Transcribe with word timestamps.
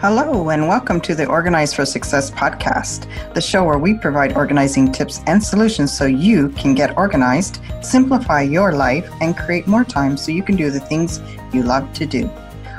Hello, 0.00 0.50
and 0.50 0.68
welcome 0.68 1.00
to 1.00 1.14
the 1.16 1.26
Organize 1.26 1.74
for 1.74 1.84
Success 1.84 2.30
podcast, 2.30 3.08
the 3.34 3.40
show 3.40 3.64
where 3.64 3.78
we 3.78 3.94
provide 3.94 4.36
organizing 4.36 4.92
tips 4.92 5.20
and 5.26 5.42
solutions 5.42 5.92
so 5.92 6.06
you 6.06 6.50
can 6.50 6.72
get 6.72 6.96
organized, 6.96 7.58
simplify 7.82 8.42
your 8.42 8.74
life, 8.74 9.10
and 9.20 9.36
create 9.36 9.66
more 9.66 9.82
time 9.82 10.16
so 10.16 10.30
you 10.30 10.44
can 10.44 10.54
do 10.54 10.70
the 10.70 10.78
things 10.78 11.20
you 11.52 11.64
love 11.64 11.92
to 11.94 12.06
do. 12.06 12.30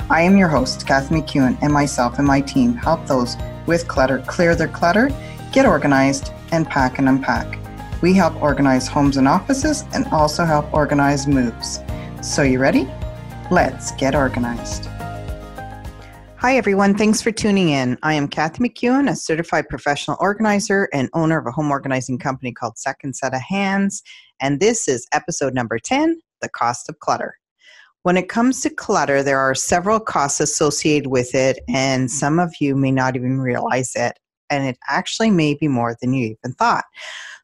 I 0.10 0.22
am 0.22 0.38
your 0.38 0.48
host, 0.48 0.88
Kathy 0.88 1.16
McEwen, 1.16 1.58
and 1.62 1.74
myself 1.74 2.20
and 2.20 2.26
my 2.26 2.40
team 2.40 2.76
help 2.76 3.06
those 3.06 3.36
with 3.68 3.90
clutter 3.90 4.24
clear 4.26 4.56
their 4.56 4.70
clutter, 4.70 5.10
get 5.52 5.66
organized, 5.66 6.32
and 6.54 6.66
pack 6.66 7.00
and 7.00 7.10
unpack. 7.10 7.60
We 8.02 8.14
help 8.14 8.42
organize 8.42 8.88
homes 8.88 9.18
and 9.18 9.28
offices 9.28 9.84
and 9.94 10.06
also 10.14 10.46
help 10.46 10.74
organize 10.74 11.28
moves. 11.28 11.82
So, 12.22 12.44
you 12.44 12.60
ready? 12.60 12.90
Let's 13.52 13.92
get 13.92 14.16
organized. 14.16 14.89
Hi, 16.42 16.56
everyone. 16.56 16.96
Thanks 16.96 17.22
for 17.22 17.32
tuning 17.32 17.68
in. 17.68 17.98
I 18.02 18.14
am 18.14 18.30
Kathy 18.30 18.64
McEwen, 18.64 19.12
a 19.12 19.16
certified 19.18 19.68
professional 19.68 20.16
organizer 20.22 20.88
and 20.94 21.10
owner 21.14 21.38
of 21.38 21.46
a 21.46 21.52
home 21.52 21.70
organizing 21.70 22.18
company 22.18 22.54
called 22.54 22.78
Second 22.78 23.18
Set 23.18 23.34
of 23.34 23.42
Hands. 23.42 24.02
And 24.40 24.62
this 24.62 24.88
is 24.88 25.06
episode 25.12 25.54
number 25.54 25.80
10 25.80 26.18
The 26.42 26.48
Cost 26.48 26.88
of 26.88 26.98
Clutter. 27.00 27.36
When 28.04 28.16
it 28.16 28.30
comes 28.30 28.62
to 28.62 28.70
clutter, 28.70 29.22
there 29.22 29.38
are 29.38 29.54
several 29.54 30.00
costs 30.00 30.40
associated 30.40 31.08
with 31.10 31.36
it, 31.36 31.60
and 31.68 32.10
some 32.10 32.40
of 32.40 32.54
you 32.62 32.74
may 32.74 32.92
not 32.92 33.18
even 33.18 33.42
realize 33.42 33.92
it. 33.98 34.18
And 34.50 34.66
it 34.66 34.78
actually 34.88 35.32
may 35.32 35.56
be 35.56 35.68
more 35.68 35.98
than 36.00 36.14
you 36.14 36.38
even 36.42 36.54
thought. 36.54 36.86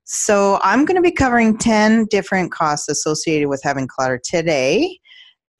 So, 0.06 0.58
I'm 0.64 0.86
going 0.86 0.96
to 0.96 1.02
be 1.02 1.12
covering 1.12 1.58
10 1.58 2.06
different 2.06 2.54
costs 2.54 2.88
associated 2.88 3.50
with 3.50 3.60
having 3.62 3.90
clutter 3.90 4.22
today. 4.24 5.00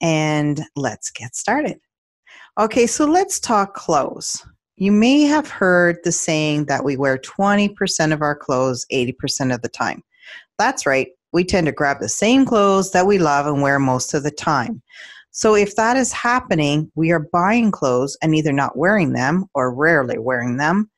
And 0.00 0.62
let's 0.74 1.10
get 1.10 1.36
started. 1.36 1.76
Okay, 2.58 2.86
so 2.86 3.04
let's 3.04 3.38
talk 3.38 3.74
clothes. 3.74 4.42
You 4.76 4.90
may 4.90 5.22
have 5.22 5.46
heard 5.46 5.98
the 6.04 6.12
saying 6.12 6.64
that 6.66 6.84
we 6.84 6.96
wear 6.96 7.18
20% 7.18 8.14
of 8.14 8.22
our 8.22 8.34
clothes 8.34 8.86
80% 8.90 9.54
of 9.54 9.60
the 9.60 9.68
time. 9.68 10.02
That's 10.58 10.86
right, 10.86 11.08
we 11.34 11.44
tend 11.44 11.66
to 11.66 11.72
grab 11.72 12.00
the 12.00 12.08
same 12.08 12.46
clothes 12.46 12.92
that 12.92 13.06
we 13.06 13.18
love 13.18 13.46
and 13.46 13.60
wear 13.60 13.78
most 13.78 14.14
of 14.14 14.22
the 14.22 14.30
time. 14.30 14.80
So, 15.32 15.54
if 15.54 15.76
that 15.76 15.98
is 15.98 16.12
happening, 16.12 16.90
we 16.94 17.12
are 17.12 17.28
buying 17.30 17.70
clothes 17.70 18.16
and 18.22 18.34
either 18.34 18.52
not 18.52 18.78
wearing 18.78 19.12
them 19.12 19.44
or 19.52 19.74
rarely 19.74 20.18
wearing 20.18 20.56
them. 20.56 20.90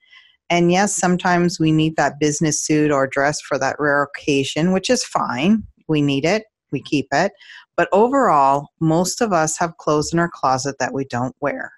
And 0.50 0.70
yes, 0.70 0.95
sometimes 0.95 1.59
we 1.59 1.72
need 1.72 1.97
that 1.97 2.20
business 2.20 2.62
suit 2.62 2.93
or 2.93 3.09
dress 3.09 3.41
for 3.41 3.59
that 3.59 3.75
rare 3.81 4.05
occasion, 4.05 4.70
which 4.70 4.89
is 4.89 5.03
fine. 5.03 5.65
We 5.89 6.03
need 6.03 6.25
it, 6.25 6.45
we 6.71 6.83
keep 6.83 7.07
it. 7.13 7.33
But 7.77 7.89
overall, 7.93 8.69
most 8.81 9.21
of 9.21 9.33
us 9.33 9.59
have 9.59 9.77
clothes 9.77 10.13
in 10.13 10.19
our 10.19 10.31
closet 10.33 10.77
that 10.79 10.93
we 10.93 11.05
don't 11.05 11.37
wear. 11.41 11.73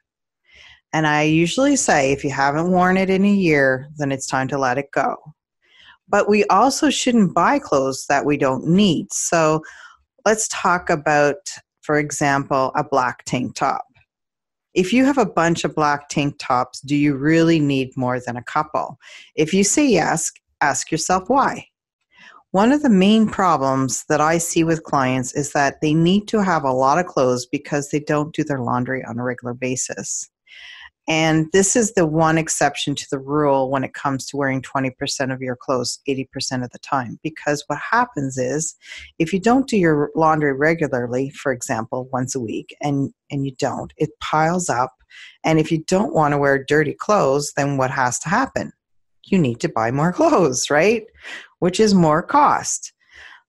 And 0.93 1.07
I 1.07 1.23
usually 1.23 1.77
say 1.77 2.13
if 2.13 2.25
you 2.25 2.31
haven't 2.31 2.71
worn 2.71 2.97
it 2.97 3.11
in 3.11 3.25
a 3.25 3.33
year, 3.33 3.89
then 3.97 4.11
it's 4.11 4.27
time 4.27 4.49
to 4.49 4.59
let 4.59 4.79
it 4.79 4.91
go. 4.93 5.17
But 6.09 6.29
we 6.29 6.45
also 6.47 6.91
shouldn't 6.91 7.35
buy 7.35 7.61
clothes 7.61 8.07
that 8.09 8.25
we 8.25 8.37
don't 8.37 8.67
need. 8.67 9.13
So 9.13 9.63
let's 10.27 10.49
talk 10.49 10.91
about, 10.91 11.37
for 11.83 11.99
example, 11.99 12.73
a 12.75 12.83
black 12.83 13.25
tank 13.25 13.55
top. 13.55 13.85
If 14.75 14.93
you 14.93 15.05
have 15.05 15.19
a 15.19 15.27
bunch 15.27 15.65
of 15.65 15.75
black 15.75 16.09
tank 16.09 16.37
tops, 16.39 16.81
do 16.81 16.97
you 16.97 17.17
really 17.17 17.61
need 17.61 17.97
more 17.97 18.21
than 18.21 18.37
a 18.37 18.43
couple? 18.43 18.99
If 19.35 19.55
you 19.55 19.65
say 19.65 19.87
yes, 19.87 20.31
ask 20.61 20.91
yourself 20.91 21.29
why. 21.29 21.67
One 22.53 22.73
of 22.73 22.83
the 22.83 22.91
main 22.91 23.29
problems 23.29 24.05
that 24.09 24.21
I 24.21 24.39
see 24.39 24.65
with 24.65 24.83
clients 24.83 25.33
is 25.35 25.53
that 25.53 25.81
they 25.81 25.95
need 25.95 26.27
to 26.29 26.43
have 26.43 26.65
a 26.65 26.73
lot 26.73 26.99
of 26.99 27.07
clothes 27.07 27.47
because 27.47 27.91
they 27.91 28.01
don't 28.01 28.35
do 28.35 28.43
their 28.43 28.59
laundry 28.59 29.05
on 29.05 29.21
a 29.21 29.23
regular 29.23 29.55
basis. 29.55 30.29
And 31.07 31.47
this 31.53 31.77
is 31.77 31.95
the 31.95 32.07
one 32.07 32.39
exception 32.39 32.97
to 32.97 33.07
the 33.09 33.21
rule 33.21 33.71
when 33.71 33.85
it 33.85 33.95
comes 33.95 34.27
to 34.27 34.37
wearing 34.37 34.63
20% 34.63 35.33
of 35.33 35.41
your 35.41 35.57
clothes 35.57 36.01
80% 36.09 36.65
of 36.65 36.71
the 36.71 36.79
time. 36.81 37.21
Because 37.23 37.63
what 37.69 37.79
happens 37.89 38.37
is 38.37 38.75
if 39.21 39.33
you 39.33 39.39
don't 39.39 39.69
do 39.69 39.77
your 39.77 40.11
laundry 40.17 40.53
regularly, 40.53 41.31
for 41.31 41.53
example, 41.53 42.09
once 42.13 42.35
a 42.35 42.41
week, 42.41 42.75
and, 42.81 43.13
and 43.31 43.45
you 43.47 43.53
don't, 43.61 43.93
it 43.97 44.11
piles 44.21 44.69
up. 44.69 44.93
And 45.45 45.61
if 45.61 45.71
you 45.71 45.85
don't 45.85 46.15
want 46.15 46.33
to 46.33 46.39
wear 46.39 46.65
dirty 46.65 46.95
clothes, 46.95 47.53
then 47.57 47.77
what 47.77 47.93
has 47.93 48.19
to 48.21 48.29
happen? 48.29 48.73
You 49.25 49.39
need 49.39 49.61
to 49.61 49.69
buy 49.69 49.93
more 49.93 50.13
clothes, 50.21 50.69
right? 50.69 51.05
Which 51.61 51.81
is 51.81 51.95
more 51.95 52.23
cost. 52.23 52.93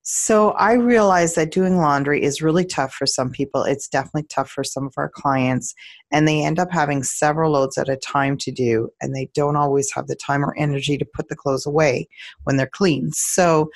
So 0.04 0.52
I 0.52 0.74
realize 0.74 1.36
that 1.36 1.52
doing 1.52 1.78
laundry 1.78 2.24
is 2.24 2.42
really 2.42 2.66
tough 2.66 2.94
for 2.94 3.06
some 3.06 3.30
people. 3.30 3.64
It's 3.64 3.88
definitely 3.88 4.24
tough 4.30 4.50
for 4.50 4.64
some 4.64 4.88
of 4.88 4.94
our 4.98 5.10
clients, 5.10 5.76
and 6.12 6.28
they 6.28 6.44
end 6.44 6.58
up 6.58 6.72
having 6.72 7.04
several 7.04 7.52
loads 7.52 7.78
at 7.78 7.88
a 7.88 7.98
time 7.98 8.36
to 8.38 8.52
do, 8.52 8.90
and 9.00 9.16
they 9.16 9.30
don't 9.36 9.56
always 9.56 9.92
have 9.94 10.08
the 10.08 10.16
time 10.16 10.44
or 10.44 10.58
energy 10.58 10.98
to 10.98 11.06
put 11.06 11.30
the 11.30 11.36
clothes 11.36 11.68
away 11.68 12.08
when 12.44 12.58
they're 12.58 12.66
clean. 12.66 13.12
So 13.12 13.70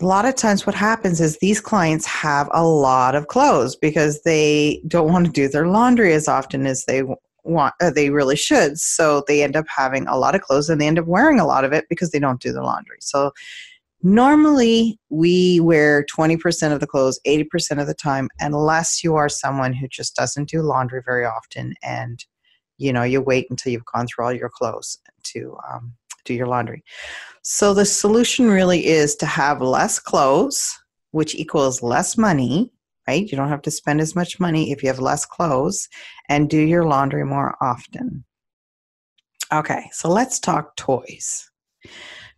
a 0.00 0.04
lot 0.04 0.26
of 0.26 0.36
times 0.36 0.66
what 0.66 0.74
happens 0.74 1.20
is 1.20 1.38
these 1.38 1.60
clients 1.60 2.06
have 2.06 2.48
a 2.52 2.64
lot 2.64 3.14
of 3.14 3.28
clothes 3.28 3.74
because 3.76 4.22
they 4.22 4.82
don't 4.86 5.10
want 5.10 5.26
to 5.26 5.32
do 5.32 5.48
their 5.48 5.66
laundry 5.66 6.12
as 6.12 6.28
often 6.28 6.66
as 6.66 6.84
they 6.84 7.02
want 7.44 7.74
uh, 7.80 7.90
they 7.90 8.10
really 8.10 8.36
should. 8.36 8.78
So 8.78 9.22
they 9.26 9.42
end 9.42 9.56
up 9.56 9.66
having 9.74 10.06
a 10.06 10.16
lot 10.16 10.34
of 10.34 10.42
clothes 10.42 10.68
and 10.68 10.80
they 10.80 10.86
end 10.86 10.98
up 10.98 11.06
wearing 11.06 11.38
a 11.38 11.46
lot 11.46 11.64
of 11.64 11.72
it 11.72 11.86
because 11.88 12.10
they 12.10 12.18
don't 12.18 12.40
do 12.40 12.52
the 12.52 12.62
laundry. 12.62 12.98
So 13.00 13.32
normally 14.02 14.98
we 15.08 15.60
wear 15.60 16.04
20% 16.04 16.72
of 16.72 16.80
the 16.80 16.86
clothes 16.86 17.20
80% 17.26 17.80
of 17.80 17.86
the 17.86 17.94
time 17.94 18.28
unless 18.40 19.02
you 19.02 19.14
are 19.16 19.28
someone 19.28 19.72
who 19.72 19.88
just 19.88 20.14
doesn't 20.14 20.48
do 20.48 20.62
laundry 20.62 21.02
very 21.04 21.24
often 21.24 21.74
and 21.82 22.24
you 22.76 22.92
know 22.92 23.02
you 23.02 23.22
wait 23.22 23.46
until 23.48 23.72
you've 23.72 23.84
gone 23.86 24.06
through 24.06 24.26
all 24.26 24.32
your 24.32 24.50
clothes 24.50 24.98
to 25.22 25.56
um, 25.70 25.94
do 26.24 26.34
your 26.34 26.46
laundry. 26.46 26.82
So 27.42 27.72
the 27.72 27.86
solution 27.86 28.50
really 28.50 28.86
is 28.86 29.14
to 29.16 29.26
have 29.26 29.60
less 29.62 29.98
clothes 29.98 30.78
which 31.12 31.34
equals 31.36 31.82
less 31.82 32.18
money 32.18 32.72
right? 33.06 33.30
You 33.30 33.36
don't 33.36 33.48
have 33.48 33.62
to 33.62 33.70
spend 33.70 34.00
as 34.00 34.14
much 34.14 34.40
money 34.40 34.72
if 34.72 34.82
you 34.82 34.88
have 34.88 34.98
less 34.98 35.24
clothes 35.24 35.88
and 36.28 36.50
do 36.50 36.58
your 36.58 36.84
laundry 36.84 37.24
more 37.24 37.56
often. 37.60 38.24
Okay, 39.52 39.88
so 39.92 40.08
let's 40.08 40.38
talk 40.38 40.76
toys. 40.76 41.50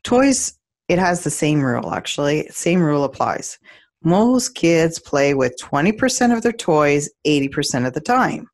Toys, 0.03 0.59
it 0.88 0.99
has 0.99 1.25
the 1.25 1.31
same 1.31 1.62
rule 1.62 1.93
actually. 1.94 2.49
Same 2.49 2.81
rule 2.81 3.04
applies. 3.04 3.59
Most 4.04 4.54
kids 4.54 4.99
play 4.99 5.34
with 5.34 5.59
20% 5.60 6.37
of 6.37 6.43
their 6.43 6.53
toys 6.53 7.09
80% 7.27 7.87
of 7.87 7.93
the 7.93 8.00
time. 8.00 8.48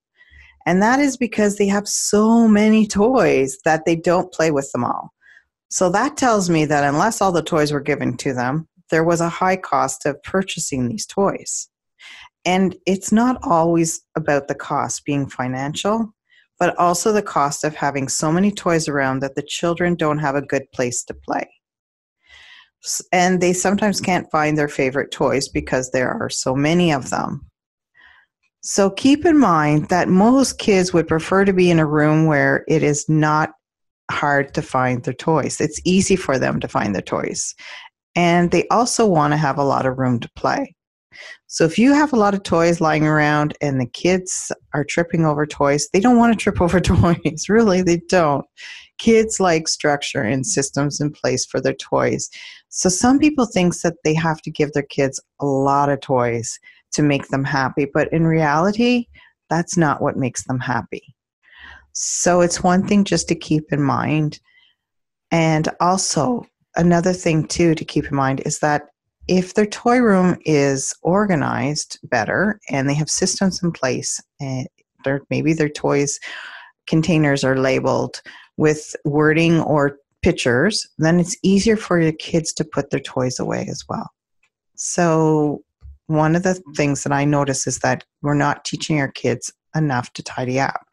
And 0.64 0.80
that 0.80 1.00
is 1.00 1.16
because 1.16 1.56
they 1.56 1.66
have 1.66 1.88
so 1.88 2.46
many 2.46 2.86
toys 2.86 3.58
that 3.64 3.84
they 3.84 3.96
don't 3.96 4.32
play 4.32 4.50
with 4.50 4.70
them 4.72 4.84
all. 4.84 5.12
So 5.70 5.90
that 5.90 6.16
tells 6.16 6.48
me 6.48 6.64
that 6.66 6.84
unless 6.84 7.20
all 7.20 7.32
the 7.32 7.42
toys 7.42 7.72
were 7.72 7.80
given 7.80 8.16
to 8.18 8.32
them, 8.32 8.68
there 8.90 9.04
was 9.04 9.20
a 9.20 9.28
high 9.28 9.56
cost 9.56 10.06
of 10.06 10.22
purchasing 10.22 10.86
these 10.86 11.06
toys. 11.06 11.68
And 12.44 12.76
it's 12.86 13.12
not 13.12 13.38
always 13.42 14.00
about 14.16 14.48
the 14.48 14.54
cost 14.54 15.04
being 15.04 15.28
financial, 15.28 16.12
but 16.58 16.76
also 16.76 17.12
the 17.12 17.22
cost 17.22 17.64
of 17.64 17.75
having 17.75 18.08
so 18.08 18.32
many 18.32 18.50
toys 18.50 18.88
around 18.88 19.20
that 19.20 19.34
the 19.34 19.42
children 19.42 19.94
don't 19.94 20.19
have 20.19 20.34
a 20.34 20.42
good 20.42 20.70
place 20.72 21.04
to 21.04 21.14
play. 21.14 21.48
And 23.12 23.41
they 23.41 23.53
sometimes 23.53 24.00
can't 24.00 24.30
find 24.30 24.58
their 24.58 24.69
favorite 24.69 25.12
toys 25.12 25.48
because 25.48 25.91
there 25.91 26.10
are 26.10 26.28
so 26.28 26.54
many 26.54 26.92
of 26.92 27.10
them. 27.10 27.47
So 28.60 28.91
keep 28.91 29.24
in 29.24 29.38
mind 29.38 29.88
that 29.88 30.09
most 30.09 30.59
kids 30.59 30.92
would 30.92 31.09
prefer 31.09 31.44
to 31.44 31.53
be 31.53 31.70
in 31.70 31.78
a 31.78 31.86
room 31.86 32.26
where 32.26 32.64
it 32.69 32.82
is 32.82 33.09
not 33.09 33.50
hard 34.10 34.54
to 34.54 34.62
find 34.62 35.03
their 35.03 35.14
toys. 35.14 35.60
It's 35.60 35.80
easy 35.84 36.16
for 36.16 36.38
them 36.38 36.60
to 36.60 36.69
find 36.69 36.94
their 36.94 37.03
toys. 37.03 37.54
And 38.14 38.50
they 38.50 38.69
also 38.69 39.06
want 39.06 39.32
to 39.32 39.36
have 39.36 39.59
a 39.59 39.64
lot 39.64 39.86
of 39.86 39.98
room 39.98 40.20
to 40.20 40.30
play. 40.36 40.74
So 41.46 41.64
if 41.64 41.78
you 41.78 41.92
have 41.92 42.12
a 42.12 42.16
lot 42.16 42.34
of 42.34 42.42
toys 42.42 42.80
lying 42.80 43.06
around 43.06 43.56
and 43.60 43.80
the 43.80 43.86
kids 43.86 44.52
are 44.74 44.84
tripping 44.84 45.24
over 45.24 45.46
toys, 45.46 45.88
they 45.92 46.00
don't 46.00 46.18
want 46.18 46.32
to 46.32 46.38
trip 46.42 46.60
over 46.60 46.80
toys. 46.80 47.48
really, 47.48 47.82
they 47.82 47.98
don't. 48.09 48.47
Kids 48.98 49.41
like 49.41 49.68
structure 49.68 50.22
and 50.22 50.47
systems 50.47 51.00
in 51.00 51.10
place 51.10 51.44
for 51.44 51.60
their 51.60 51.74
toys. 51.74 52.30
So 52.68 52.88
some 52.88 53.18
people 53.18 53.47
think 53.47 53.78
that 53.80 53.97
they 54.04 54.14
have 54.14 54.41
to 54.42 54.50
give 54.50 54.72
their 54.72 54.82
kids 54.82 55.20
a 55.41 55.47
lot 55.47 55.88
of 55.88 56.00
toys 56.00 56.59
to 56.92 57.03
make 57.03 57.28
them 57.28 57.44
happy, 57.44 57.86
but 57.92 58.12
in 58.12 58.26
reality, 58.26 59.06
that's 59.50 59.76
not 59.76 60.00
what 60.00 60.16
makes 60.16 60.44
them 60.44 60.58
happy. 60.58 61.15
So 61.92 62.41
it's 62.41 62.62
one 62.62 62.86
thing 62.86 63.04
just 63.04 63.28
to 63.28 63.34
keep 63.34 63.72
in 63.72 63.82
mind. 63.82 64.41
And 65.30 65.68
also, 65.80 66.47
another 66.76 67.12
thing 67.12 67.47
too 67.47 67.74
to 67.74 67.84
keep 67.84 68.06
in 68.06 68.16
mind 68.16 68.41
is 68.47 68.60
that 68.60 68.84
if 69.38 69.54
their 69.54 69.66
toy 69.66 69.98
room 69.98 70.36
is 70.44 70.94
organized 71.02 71.98
better 72.04 72.60
and 72.68 72.88
they 72.88 72.94
have 72.94 73.08
systems 73.08 73.62
in 73.62 73.72
place 73.72 74.20
and 74.40 74.68
eh, 75.06 75.18
maybe 75.30 75.52
their 75.52 75.68
toys 75.68 76.20
containers 76.86 77.42
are 77.44 77.56
labeled 77.56 78.20
with 78.56 78.94
wording 79.04 79.60
or 79.60 79.96
pictures 80.22 80.86
then 80.98 81.18
it's 81.18 81.36
easier 81.42 81.76
for 81.76 82.00
your 82.00 82.12
kids 82.12 82.52
to 82.52 82.64
put 82.64 82.90
their 82.90 83.00
toys 83.00 83.40
away 83.40 83.66
as 83.68 83.82
well 83.88 84.08
so 84.76 85.62
one 86.06 86.36
of 86.36 86.42
the 86.42 86.60
things 86.76 87.02
that 87.02 87.12
i 87.12 87.24
notice 87.24 87.66
is 87.66 87.78
that 87.78 88.04
we're 88.20 88.34
not 88.34 88.64
teaching 88.64 89.00
our 89.00 89.10
kids 89.10 89.52
enough 89.74 90.12
to 90.14 90.22
tidy 90.22 90.60
up. 90.60 90.84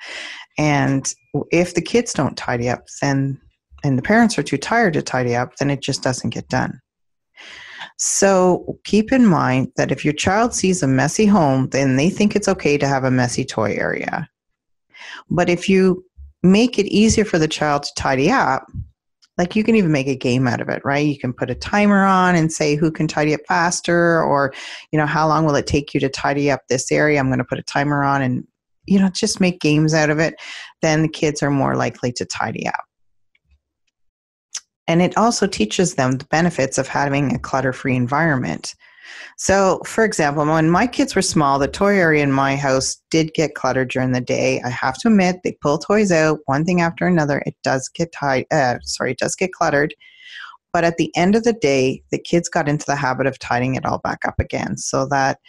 And 0.57 1.12
if 1.51 1.74
the 1.74 1.81
kids 1.81 2.13
don't 2.13 2.38
tidy 2.38 2.69
up, 2.69 2.86
then 3.01 3.39
and 3.83 3.97
the 3.97 4.03
parents 4.03 4.38
are 4.38 4.44
too 4.44 4.57
tired 4.57 4.94
to 4.94 5.01
tidy 5.01 5.36
up, 5.36 5.56
then 5.56 5.69
it 5.69 5.81
just 5.81 6.03
doesn't 6.03 6.31
get 6.31 6.50
done. 6.50 6.81
So 8.01 8.80
keep 8.86 9.12
in 9.12 9.25
mind 9.25 9.74
that 9.75 9.92
if 9.92 10.06
your 10.06 10.13
child 10.13 10.54
sees 10.54 10.81
a 10.81 10.88
messy 10.88 11.25
home, 11.25 11.68
then 11.69 11.98
they 11.98 12.10
think 12.10 12.34
it's 12.34 12.48
okay 12.48 12.78
to 12.78 12.88
have 12.88 13.04
a 13.04 13.12
messy 13.12 13.44
toy 13.44 13.74
area. 13.74 14.30
But 15.30 15.50
if 15.50 15.68
you 15.68 16.06
make 16.42 16.80
it 16.80 16.86
easier 16.86 17.25
for 17.25 17.38
the 17.38 17.48
child 17.48 17.84
to 17.84 17.94
tidy 17.98 18.31
up, 18.31 18.66
like 19.38 19.54
you 19.54 19.66
can 19.66 19.75
even 19.75 19.92
make 19.92 20.07
a 20.07 20.16
game 20.16 20.48
out 20.48 20.62
of 20.62 20.69
it, 20.69 20.81
right? 20.86 21.06
You 21.06 21.19
can 21.19 21.34
put 21.34 21.50
a 21.50 21.56
timer 21.56 22.06
on 22.06 22.36
and 22.36 22.54
say 22.54 22.75
who 22.75 22.90
can 22.90 23.07
tidy 23.07 23.34
up 23.34 23.42
faster, 23.50 24.24
or, 24.24 24.54
you 24.94 25.00
know, 25.00 25.06
how 25.06 25.28
long 25.28 25.46
will 25.46 25.56
it 25.56 25.68
take 25.68 25.94
you 25.94 26.00
to 26.00 26.10
tidy 26.10 26.50
up 26.50 26.62
this 26.69 26.94
area? 26.94 27.19
I'm 27.19 27.28
going 27.28 27.40
to 27.40 27.46
put 27.46 27.60
a 27.60 27.63
timer 27.63 28.04
on 28.04 28.22
and, 28.22 28.48
you 28.86 28.98
know, 28.98 29.10
just 29.10 29.42
make 29.42 29.60
games 29.60 29.94
out 29.94 30.10
of 30.10 30.19
it. 30.19 30.36
Then 30.81 31.01
the 31.01 31.10
kids 31.10 31.44
are 31.44 31.51
more 31.51 31.75
likely 31.75 32.13
to 32.13 32.25
tidy 32.25 32.66
up. 32.66 32.86
And 34.89 35.03
it 35.03 35.15
also 35.18 35.45
teaches 35.45 35.94
them 35.94 36.13
the 36.13 36.25
benefits 36.25 36.80
of 36.80 36.88
having 36.88 37.33
a 37.33 37.39
clutter 37.39 37.71
free 37.71 37.95
environment. 37.95 38.74
So, 39.38 39.81
for 39.86 40.03
example, 40.03 40.44
when 40.45 40.69
my 40.69 40.88
kids 40.88 41.15
were 41.15 41.21
small, 41.21 41.59
the 41.59 41.68
toy 41.68 41.95
area 41.95 42.24
in 42.24 42.31
my 42.31 42.56
house 42.56 42.97
did 43.12 43.36
get 43.36 43.53
cluttered 43.53 43.91
during 43.91 44.13
the 44.13 44.19
day. 44.19 44.62
I 44.65 44.69
have 44.69 44.97
to 45.00 45.09
admit, 45.09 45.38
they 45.44 45.56
pull 45.62 45.77
toys 45.77 46.12
out 46.12 46.39
one 46.45 46.65
thing 46.65 46.81
after 46.81 47.06
another. 47.06 47.44
It 47.45 47.56
does 47.63 47.88
get 47.88 48.12
tied. 48.12 48.47
Uh, 48.51 48.80
sorry, 48.81 49.12
it 49.12 49.19
does 49.19 49.36
get 49.36 49.53
cluttered. 49.53 49.94
But 50.74 50.83
at 50.83 50.97
the 50.97 51.15
end 51.15 51.36
of 51.36 51.44
the 51.44 51.53
day, 51.53 52.01
the 52.12 52.19
kids 52.19 52.50
got 52.50 52.68
into 52.68 52.86
the 52.88 52.95
habit 52.95 53.27
of 53.27 53.38
tidying 53.38 53.75
it 53.75 53.86
all 53.86 54.00
back 54.00 54.25
up 54.25 54.39
again, 54.39 54.75
so 54.75 55.06
that 55.07 55.39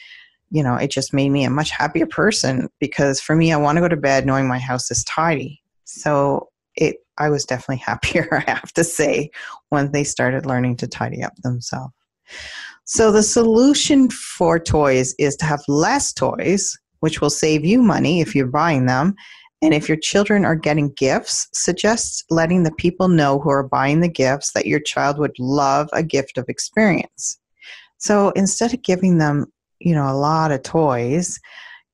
you 0.51 0.63
know 0.63 0.77
it 0.77 0.91
just 0.91 1.15
made 1.15 1.31
me 1.31 1.45
a 1.45 1.51
much 1.51 1.71
happier 1.71 2.07
person. 2.07 2.69
Because 2.79 3.21
for 3.21 3.37
me, 3.37 3.53
I 3.53 3.57
want 3.57 3.77
to 3.77 3.83
go 3.83 3.89
to 3.89 3.97
bed 3.97 4.27
knowing 4.27 4.49
my 4.49 4.59
house 4.59 4.91
is 4.91 5.03
tidy. 5.05 5.63
So 5.85 6.49
it, 6.77 6.97
I 7.21 7.29
was 7.29 7.45
definitely 7.45 7.77
happier. 7.87 8.43
I 8.47 8.51
have 8.51 8.73
to 8.73 8.83
say, 8.83 9.31
when 9.69 9.93
they 9.93 10.03
started 10.03 10.47
learning 10.47 10.77
to 10.79 10.89
tidy 10.89 11.23
up 11.23 11.37
themselves. 11.37 11.95
So 12.85 13.13
the 13.13 13.23
solution 13.23 14.11
for 14.11 14.59
toys 14.59 15.15
is 15.19 15.37
to 15.37 15.45
have 15.45 15.63
less 15.69 16.13
toys, 16.13 16.77
which 17.01 17.21
will 17.21 17.31
save 17.31 17.65
you 17.65 17.83
money 17.83 18.21
if 18.21 18.35
you're 18.35 18.47
buying 18.47 18.87
them. 18.87 19.15
And 19.63 19.75
if 19.75 19.89
your 19.89 19.99
children 19.99 20.45
are 20.45 20.57
getting 20.57 20.91
gifts, 20.95 21.49
suggest 21.53 22.25
letting 22.31 22.63
the 22.63 22.73
people 22.73 23.09
know 23.09 23.39
who 23.39 23.51
are 23.51 23.63
buying 23.63 24.01
the 24.01 24.09
gifts 24.09 24.53
that 24.53 24.67
your 24.67 24.81
child 24.81 25.19
would 25.19 25.39
love 25.39 25.89
a 25.93 26.03
gift 26.03 26.39
of 26.39 26.49
experience. 26.49 27.39
So 27.99 28.31
instead 28.31 28.73
of 28.73 28.83
giving 28.83 29.19
them, 29.19 29.53
you 29.79 29.95
know, 29.95 30.11
a 30.11 30.17
lot 30.17 30.51
of 30.51 30.63
toys, 30.63 31.39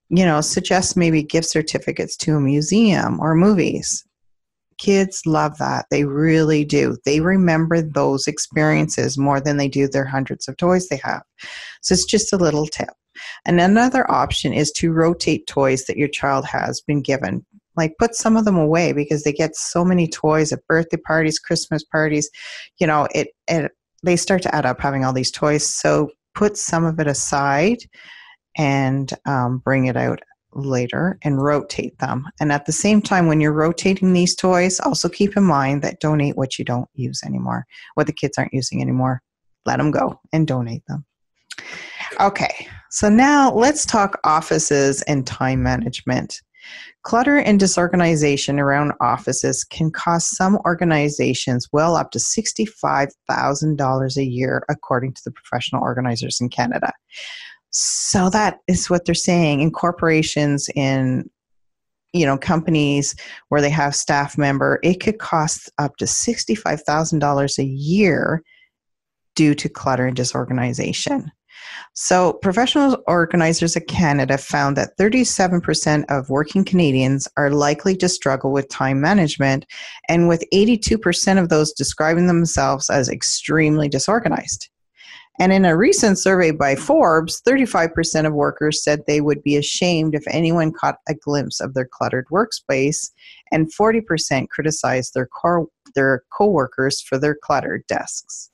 you 0.08 0.24
know, 0.24 0.40
suggest 0.40 0.96
maybe 0.96 1.22
gift 1.22 1.48
certificates 1.48 2.16
to 2.18 2.36
a 2.36 2.40
museum 2.40 3.20
or 3.20 3.34
movies 3.34 4.05
kids 4.78 5.22
love 5.26 5.58
that. 5.58 5.86
They 5.90 6.04
really 6.04 6.64
do. 6.64 6.96
They 7.04 7.20
remember 7.20 7.82
those 7.82 8.26
experiences 8.26 9.18
more 9.18 9.40
than 9.40 9.56
they 9.56 9.68
do 9.68 9.88
their 9.88 10.04
hundreds 10.04 10.48
of 10.48 10.56
toys 10.56 10.88
they 10.88 11.00
have. 11.02 11.22
So 11.82 11.94
it's 11.94 12.04
just 12.04 12.32
a 12.32 12.38
little 12.38 12.66
tip. 12.66 12.90
And 13.46 13.60
another 13.60 14.10
option 14.10 14.52
is 14.52 14.70
to 14.72 14.92
rotate 14.92 15.46
toys 15.46 15.84
that 15.84 15.96
your 15.96 16.08
child 16.08 16.44
has 16.46 16.80
been 16.80 17.00
given. 17.00 17.44
Like 17.76 17.94
put 17.98 18.14
some 18.14 18.36
of 18.36 18.44
them 18.44 18.56
away 18.56 18.92
because 18.92 19.24
they 19.24 19.32
get 19.32 19.56
so 19.56 19.84
many 19.84 20.08
toys 20.08 20.52
at 20.52 20.66
birthday 20.66 20.96
parties, 20.96 21.38
Christmas 21.38 21.84
parties. 21.84 22.30
You 22.78 22.86
know, 22.86 23.08
it, 23.14 23.28
it 23.48 23.72
they 24.02 24.16
start 24.16 24.42
to 24.42 24.54
add 24.54 24.66
up 24.66 24.80
having 24.80 25.04
all 25.04 25.12
these 25.12 25.30
toys. 25.30 25.66
So 25.66 26.10
put 26.34 26.56
some 26.56 26.84
of 26.84 27.00
it 27.00 27.06
aside 27.06 27.78
and 28.56 29.12
um, 29.26 29.58
bring 29.58 29.86
it 29.86 29.96
out 29.96 30.20
later 30.56 31.18
and 31.22 31.42
rotate 31.42 31.98
them. 31.98 32.26
And 32.40 32.50
at 32.50 32.66
the 32.66 32.72
same 32.72 33.02
time, 33.02 33.26
when 33.26 33.40
you're 33.40 33.52
rotating 33.52 34.12
these 34.12 34.34
toys, 34.34 34.80
also 34.80 35.08
keep 35.08 35.36
in 35.36 35.44
mind 35.44 35.82
that 35.82 36.00
donate 36.00 36.36
what 36.36 36.58
you 36.58 36.64
don't 36.64 36.88
use 36.94 37.20
anymore, 37.24 37.66
what 37.94 38.06
the 38.06 38.12
kids 38.12 38.38
aren't 38.38 38.54
using 38.54 38.80
anymore. 38.80 39.22
Let 39.64 39.78
them 39.78 39.90
go 39.90 40.20
and 40.32 40.46
donate 40.46 40.84
them. 40.86 41.04
Okay, 42.20 42.68
so 42.90 43.08
now 43.08 43.52
let's 43.52 43.84
talk 43.84 44.18
offices 44.24 45.02
and 45.02 45.26
time 45.26 45.62
management. 45.62 46.40
Clutter 47.02 47.38
and 47.38 47.60
disorganization 47.60 48.58
around 48.58 48.92
offices 49.00 49.64
can 49.64 49.90
cost 49.92 50.36
some 50.36 50.58
organizations 50.64 51.68
well 51.72 51.94
up 51.94 52.10
to 52.10 52.18
$65,000 52.18 54.16
a 54.16 54.24
year, 54.24 54.64
according 54.68 55.12
to 55.14 55.22
the 55.24 55.30
professional 55.30 55.82
organizers 55.82 56.40
in 56.40 56.48
Canada. 56.48 56.92
So 57.78 58.30
that 58.30 58.60
is 58.68 58.88
what 58.88 59.04
they're 59.04 59.14
saying 59.14 59.60
in 59.60 59.70
corporations, 59.70 60.70
in 60.74 61.28
you 62.14 62.24
know 62.24 62.38
companies 62.38 63.14
where 63.50 63.60
they 63.60 63.68
have 63.68 63.94
staff 63.94 64.38
member, 64.38 64.80
it 64.82 64.94
could 64.94 65.18
cost 65.18 65.70
up 65.76 65.94
to 65.98 66.06
sixty-five 66.06 66.80
thousand 66.84 67.18
dollars 67.18 67.58
a 67.58 67.66
year 67.66 68.42
due 69.34 69.54
to 69.56 69.68
clutter 69.68 70.06
and 70.06 70.16
disorganization. 70.16 71.30
So, 71.92 72.32
professional 72.32 72.96
organizers 73.06 73.76
of 73.76 73.86
Canada 73.86 74.38
found 74.38 74.78
that 74.78 74.96
37% 74.96 76.04
of 76.08 76.30
working 76.30 76.64
Canadians 76.64 77.28
are 77.36 77.50
likely 77.50 77.94
to 77.96 78.08
struggle 78.08 78.52
with 78.52 78.70
time 78.70 79.02
management, 79.02 79.66
and 80.08 80.28
with 80.28 80.44
82% 80.50 81.38
of 81.38 81.50
those 81.50 81.72
describing 81.72 82.26
themselves 82.26 82.88
as 82.88 83.10
extremely 83.10 83.90
disorganized. 83.90 84.70
And 85.38 85.52
in 85.52 85.64
a 85.66 85.76
recent 85.76 86.18
survey 86.18 86.50
by 86.50 86.76
Forbes, 86.76 87.42
35% 87.46 88.26
of 88.26 88.32
workers 88.32 88.82
said 88.82 89.02
they 89.06 89.20
would 89.20 89.42
be 89.42 89.56
ashamed 89.56 90.14
if 90.14 90.24
anyone 90.28 90.72
caught 90.72 90.98
a 91.08 91.14
glimpse 91.14 91.60
of 91.60 91.74
their 91.74 91.84
cluttered 91.84 92.26
workspace, 92.32 93.10
and 93.52 93.72
40% 93.72 94.48
criticized 94.48 95.12
their, 95.12 95.26
co- 95.26 95.70
their 95.94 96.24
coworkers 96.32 97.02
for 97.02 97.18
their 97.18 97.34
cluttered 97.34 97.86
desks. 97.86 98.50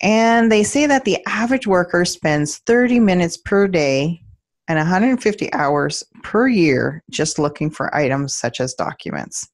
And 0.00 0.50
they 0.50 0.62
say 0.62 0.86
that 0.86 1.04
the 1.04 1.18
average 1.26 1.66
worker 1.66 2.04
spends 2.04 2.58
30 2.58 3.00
minutes 3.00 3.36
per 3.36 3.68
day 3.68 4.22
and 4.68 4.78
150 4.78 5.52
hours 5.52 6.04
per 6.22 6.48
year 6.48 7.02
just 7.10 7.38
looking 7.38 7.70
for 7.70 7.94
items 7.94 8.34
such 8.34 8.60
as 8.60 8.74
documents. 8.74 9.48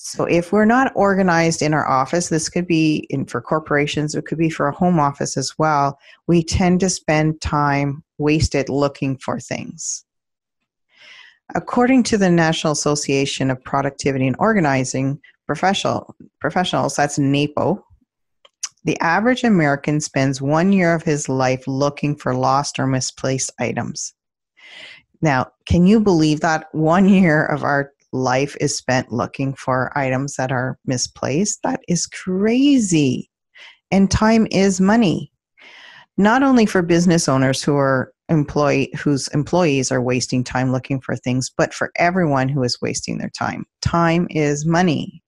So 0.00 0.26
if 0.26 0.52
we're 0.52 0.64
not 0.64 0.92
organized 0.94 1.60
in 1.60 1.74
our 1.74 1.86
office, 1.86 2.28
this 2.28 2.48
could 2.48 2.68
be 2.68 3.08
in 3.10 3.26
for 3.26 3.40
corporations, 3.40 4.14
it 4.14 4.26
could 4.26 4.38
be 4.38 4.48
for 4.48 4.68
a 4.68 4.72
home 4.72 5.00
office 5.00 5.36
as 5.36 5.58
well. 5.58 5.98
We 6.28 6.44
tend 6.44 6.78
to 6.80 6.88
spend 6.88 7.40
time 7.40 8.04
wasted 8.16 8.68
looking 8.68 9.18
for 9.18 9.40
things. 9.40 10.04
According 11.56 12.04
to 12.04 12.16
the 12.16 12.30
National 12.30 12.74
Association 12.74 13.50
of 13.50 13.62
Productivity 13.64 14.28
and 14.28 14.36
Organizing 14.38 15.20
Professional, 15.46 16.14
Professionals, 16.38 16.94
that's 16.94 17.18
NAPO, 17.18 17.84
the 18.84 19.00
average 19.00 19.42
American 19.42 20.00
spends 20.00 20.40
one 20.40 20.72
year 20.72 20.94
of 20.94 21.02
his 21.02 21.28
life 21.28 21.66
looking 21.66 22.14
for 22.14 22.36
lost 22.36 22.78
or 22.78 22.86
misplaced 22.86 23.50
items. 23.58 24.14
Now, 25.20 25.50
can 25.66 25.88
you 25.88 25.98
believe 25.98 26.38
that 26.40 26.72
one 26.72 27.08
year 27.08 27.44
of 27.44 27.64
our 27.64 27.92
life 28.12 28.56
is 28.60 28.76
spent 28.76 29.12
looking 29.12 29.54
for 29.54 29.96
items 29.96 30.36
that 30.36 30.52
are 30.52 30.78
misplaced. 30.86 31.60
That 31.62 31.80
is 31.88 32.06
crazy. 32.06 33.30
And 33.90 34.10
time 34.10 34.46
is 34.50 34.80
money. 34.80 35.32
Not 36.16 36.42
only 36.42 36.66
for 36.66 36.82
business 36.82 37.28
owners 37.28 37.62
who 37.62 37.76
are 37.76 38.12
employee 38.28 38.92
whose 38.98 39.28
employees 39.28 39.90
are 39.90 40.02
wasting 40.02 40.44
time 40.44 40.70
looking 40.72 41.00
for 41.00 41.16
things, 41.16 41.50
but 41.56 41.72
for 41.72 41.90
everyone 41.96 42.48
who 42.48 42.62
is 42.62 42.80
wasting 42.82 43.18
their 43.18 43.30
time. 43.30 43.64
Time 43.80 44.26
is 44.30 44.66
money. 44.66 45.22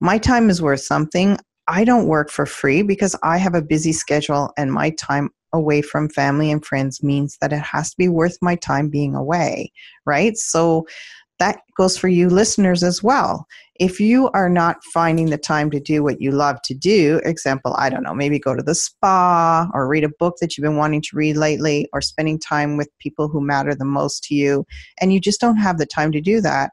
My 0.00 0.18
time 0.18 0.50
is 0.50 0.62
worth 0.62 0.80
something. 0.80 1.38
I 1.66 1.84
don't 1.84 2.08
work 2.08 2.30
for 2.30 2.46
free 2.46 2.82
because 2.82 3.16
I 3.22 3.38
have 3.38 3.54
a 3.54 3.62
busy 3.62 3.92
schedule 3.92 4.52
and 4.56 4.72
my 4.72 4.90
time 4.90 5.30
away 5.52 5.80
from 5.80 6.08
family 6.08 6.50
and 6.50 6.64
friends 6.64 7.02
means 7.02 7.38
that 7.40 7.52
it 7.52 7.62
has 7.62 7.90
to 7.90 7.96
be 7.96 8.08
worth 8.08 8.36
my 8.42 8.56
time 8.56 8.88
being 8.88 9.14
away, 9.14 9.72
right? 10.04 10.36
So 10.36 10.86
that 11.38 11.60
goes 11.76 11.98
for 11.98 12.08
you 12.08 12.28
listeners 12.28 12.82
as 12.82 13.02
well. 13.02 13.46
If 13.80 13.98
you 13.98 14.30
are 14.34 14.48
not 14.48 14.84
finding 14.92 15.30
the 15.30 15.38
time 15.38 15.70
to 15.72 15.80
do 15.80 16.02
what 16.02 16.20
you 16.20 16.30
love 16.30 16.62
to 16.62 16.74
do, 16.74 17.20
example, 17.24 17.74
I 17.76 17.90
don't 17.90 18.04
know, 18.04 18.14
maybe 18.14 18.38
go 18.38 18.54
to 18.54 18.62
the 18.62 18.74
spa 18.74 19.68
or 19.74 19.88
read 19.88 20.04
a 20.04 20.12
book 20.20 20.36
that 20.40 20.56
you've 20.56 20.62
been 20.62 20.76
wanting 20.76 21.02
to 21.02 21.16
read 21.16 21.36
lately 21.36 21.88
or 21.92 22.00
spending 22.00 22.38
time 22.38 22.76
with 22.76 22.88
people 23.00 23.28
who 23.28 23.40
matter 23.40 23.74
the 23.74 23.84
most 23.84 24.22
to 24.24 24.34
you, 24.34 24.64
and 25.00 25.12
you 25.12 25.18
just 25.20 25.40
don't 25.40 25.56
have 25.56 25.78
the 25.78 25.86
time 25.86 26.12
to 26.12 26.20
do 26.20 26.40
that, 26.40 26.70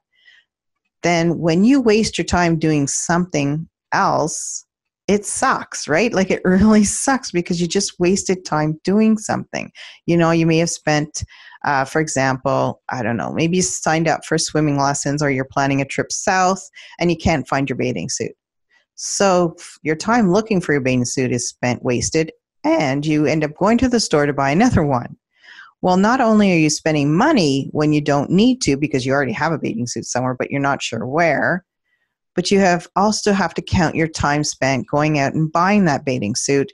then 1.01 1.39
when 1.39 1.63
you 1.63 1.81
waste 1.81 2.17
your 2.19 2.25
time 2.25 2.59
doing 2.59 2.87
something 2.87 3.67
else, 3.91 4.65
it 5.11 5.25
sucks, 5.25 5.87
right? 5.87 6.13
Like 6.13 6.31
it 6.31 6.41
really 6.45 6.83
sucks 6.83 7.31
because 7.31 7.59
you 7.59 7.67
just 7.67 7.99
wasted 7.99 8.45
time 8.45 8.79
doing 8.83 9.17
something. 9.17 9.71
You 10.05 10.17
know, 10.17 10.31
you 10.31 10.45
may 10.45 10.57
have 10.59 10.69
spent 10.69 11.23
uh, 11.63 11.85
for 11.85 12.01
example, 12.01 12.81
I 12.89 13.03
don't 13.03 13.17
know, 13.17 13.31
maybe 13.31 13.57
you 13.57 13.61
signed 13.61 14.07
up 14.07 14.25
for 14.25 14.37
swimming 14.37 14.79
lessons 14.79 15.21
or 15.21 15.29
you're 15.29 15.45
planning 15.45 15.79
a 15.79 15.85
trip 15.85 16.11
south 16.11 16.67
and 16.99 17.11
you 17.11 17.17
can't 17.17 17.47
find 17.47 17.69
your 17.69 17.77
bathing 17.77 18.09
suit. 18.09 18.31
So 18.95 19.55
your 19.83 19.95
time 19.95 20.31
looking 20.31 20.59
for 20.59 20.71
your 20.71 20.81
bathing 20.81 21.05
suit 21.05 21.31
is 21.31 21.47
spent 21.47 21.83
wasted 21.83 22.31
and 22.63 23.05
you 23.05 23.27
end 23.27 23.43
up 23.43 23.55
going 23.57 23.77
to 23.79 23.89
the 23.89 23.99
store 23.99 24.25
to 24.25 24.33
buy 24.33 24.49
another 24.49 24.83
one. 24.83 25.15
Well, 25.83 25.97
not 25.97 26.21
only 26.21 26.51
are 26.51 26.57
you 26.57 26.69
spending 26.69 27.15
money 27.15 27.69
when 27.71 27.93
you 27.93 28.01
don't 28.01 28.29
need 28.29 28.61
to 28.61 28.77
because 28.77 29.05
you 29.05 29.13
already 29.13 29.31
have 29.31 29.51
a 29.51 29.57
bathing 29.57 29.87
suit 29.87 30.05
somewhere, 30.05 30.35
but 30.37 30.51
you're 30.51 30.61
not 30.61 30.81
sure 30.81 31.05
where, 31.05 31.65
but 32.35 32.51
you 32.51 32.59
have 32.59 32.87
also 32.95 33.33
have 33.33 33.53
to 33.55 33.61
count 33.61 33.95
your 33.95 34.07
time 34.07 34.43
spent 34.43 34.87
going 34.87 35.19
out 35.19 35.33
and 35.33 35.51
buying 35.51 35.85
that 35.85 36.05
bathing 36.05 36.35
suit. 36.35 36.71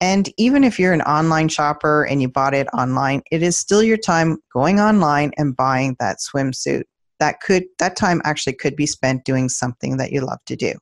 And 0.00 0.28
even 0.36 0.64
if 0.64 0.78
you're 0.78 0.92
an 0.92 1.02
online 1.02 1.48
shopper 1.48 2.04
and 2.04 2.20
you 2.20 2.28
bought 2.28 2.54
it 2.54 2.68
online, 2.74 3.22
it 3.30 3.42
is 3.42 3.58
still 3.58 3.82
your 3.82 3.96
time 3.96 4.38
going 4.52 4.80
online 4.80 5.32
and 5.38 5.56
buying 5.56 5.96
that 6.00 6.18
swimsuit. 6.18 6.82
That 7.20 7.40
could 7.40 7.64
that 7.78 7.96
time 7.96 8.20
actually 8.24 8.54
could 8.54 8.76
be 8.76 8.86
spent 8.86 9.24
doing 9.24 9.48
something 9.48 9.96
that 9.96 10.12
you 10.12 10.20
love 10.20 10.40
to 10.46 10.56
do. 10.56 10.74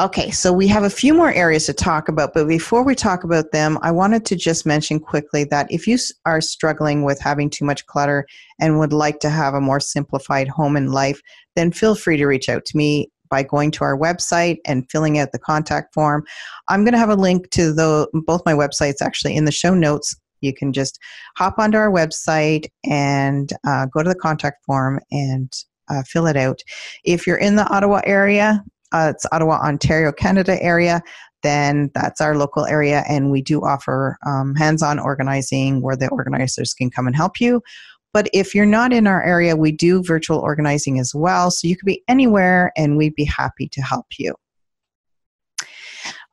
Okay, 0.00 0.30
so 0.30 0.50
we 0.50 0.66
have 0.66 0.84
a 0.84 0.88
few 0.88 1.12
more 1.12 1.30
areas 1.30 1.66
to 1.66 1.74
talk 1.74 2.08
about, 2.08 2.32
but 2.32 2.48
before 2.48 2.82
we 2.82 2.94
talk 2.94 3.22
about 3.22 3.52
them, 3.52 3.78
I 3.82 3.90
wanted 3.90 4.24
to 4.26 4.36
just 4.36 4.64
mention 4.64 4.98
quickly 4.98 5.44
that 5.44 5.70
if 5.70 5.86
you 5.86 5.98
are 6.24 6.40
struggling 6.40 7.04
with 7.04 7.20
having 7.20 7.50
too 7.50 7.66
much 7.66 7.84
clutter 7.84 8.24
and 8.58 8.78
would 8.78 8.94
like 8.94 9.18
to 9.20 9.28
have 9.28 9.52
a 9.52 9.60
more 9.60 9.78
simplified 9.78 10.48
home 10.48 10.74
and 10.74 10.90
life, 10.90 11.20
then 11.54 11.70
feel 11.70 11.94
free 11.94 12.16
to 12.16 12.24
reach 12.24 12.48
out 12.48 12.64
to 12.64 12.78
me 12.78 13.10
by 13.28 13.42
going 13.42 13.70
to 13.72 13.84
our 13.84 13.94
website 13.94 14.56
and 14.64 14.90
filling 14.90 15.18
out 15.18 15.32
the 15.32 15.38
contact 15.38 15.92
form. 15.92 16.24
I'm 16.68 16.82
going 16.82 16.94
to 16.94 16.98
have 16.98 17.10
a 17.10 17.14
link 17.14 17.50
to 17.50 17.70
the, 17.70 18.08
both 18.26 18.40
my 18.46 18.54
websites 18.54 19.02
actually 19.02 19.36
in 19.36 19.44
the 19.44 19.52
show 19.52 19.74
notes. 19.74 20.16
You 20.40 20.54
can 20.54 20.72
just 20.72 20.98
hop 21.36 21.58
onto 21.58 21.76
our 21.76 21.90
website 21.90 22.68
and 22.84 23.52
uh, 23.66 23.84
go 23.92 24.02
to 24.02 24.08
the 24.08 24.14
contact 24.14 24.64
form 24.64 24.98
and 25.10 25.52
uh, 25.90 26.04
fill 26.04 26.26
it 26.26 26.38
out. 26.38 26.62
If 27.04 27.26
you're 27.26 27.36
in 27.36 27.56
the 27.56 27.68
Ottawa 27.68 28.00
area, 28.04 28.64
uh, 28.92 29.12
it's 29.14 29.26
Ottawa, 29.32 29.60
Ontario, 29.60 30.12
Canada 30.12 30.62
area, 30.62 31.02
then 31.42 31.90
that's 31.94 32.20
our 32.20 32.36
local 32.36 32.66
area, 32.66 33.04
and 33.08 33.30
we 33.30 33.42
do 33.42 33.60
offer 33.62 34.18
um, 34.26 34.54
hands 34.54 34.82
on 34.82 34.98
organizing 34.98 35.80
where 35.80 35.96
the 35.96 36.08
organizers 36.08 36.74
can 36.74 36.90
come 36.90 37.06
and 37.06 37.16
help 37.16 37.40
you. 37.40 37.62
But 38.12 38.28
if 38.32 38.54
you're 38.54 38.66
not 38.66 38.92
in 38.92 39.06
our 39.06 39.22
area, 39.22 39.56
we 39.56 39.72
do 39.72 40.02
virtual 40.02 40.38
organizing 40.38 40.98
as 40.98 41.14
well. 41.14 41.50
So 41.50 41.68
you 41.68 41.76
could 41.76 41.86
be 41.86 42.02
anywhere, 42.08 42.72
and 42.76 42.96
we'd 42.96 43.14
be 43.14 43.24
happy 43.24 43.68
to 43.68 43.80
help 43.80 44.06
you. 44.18 44.34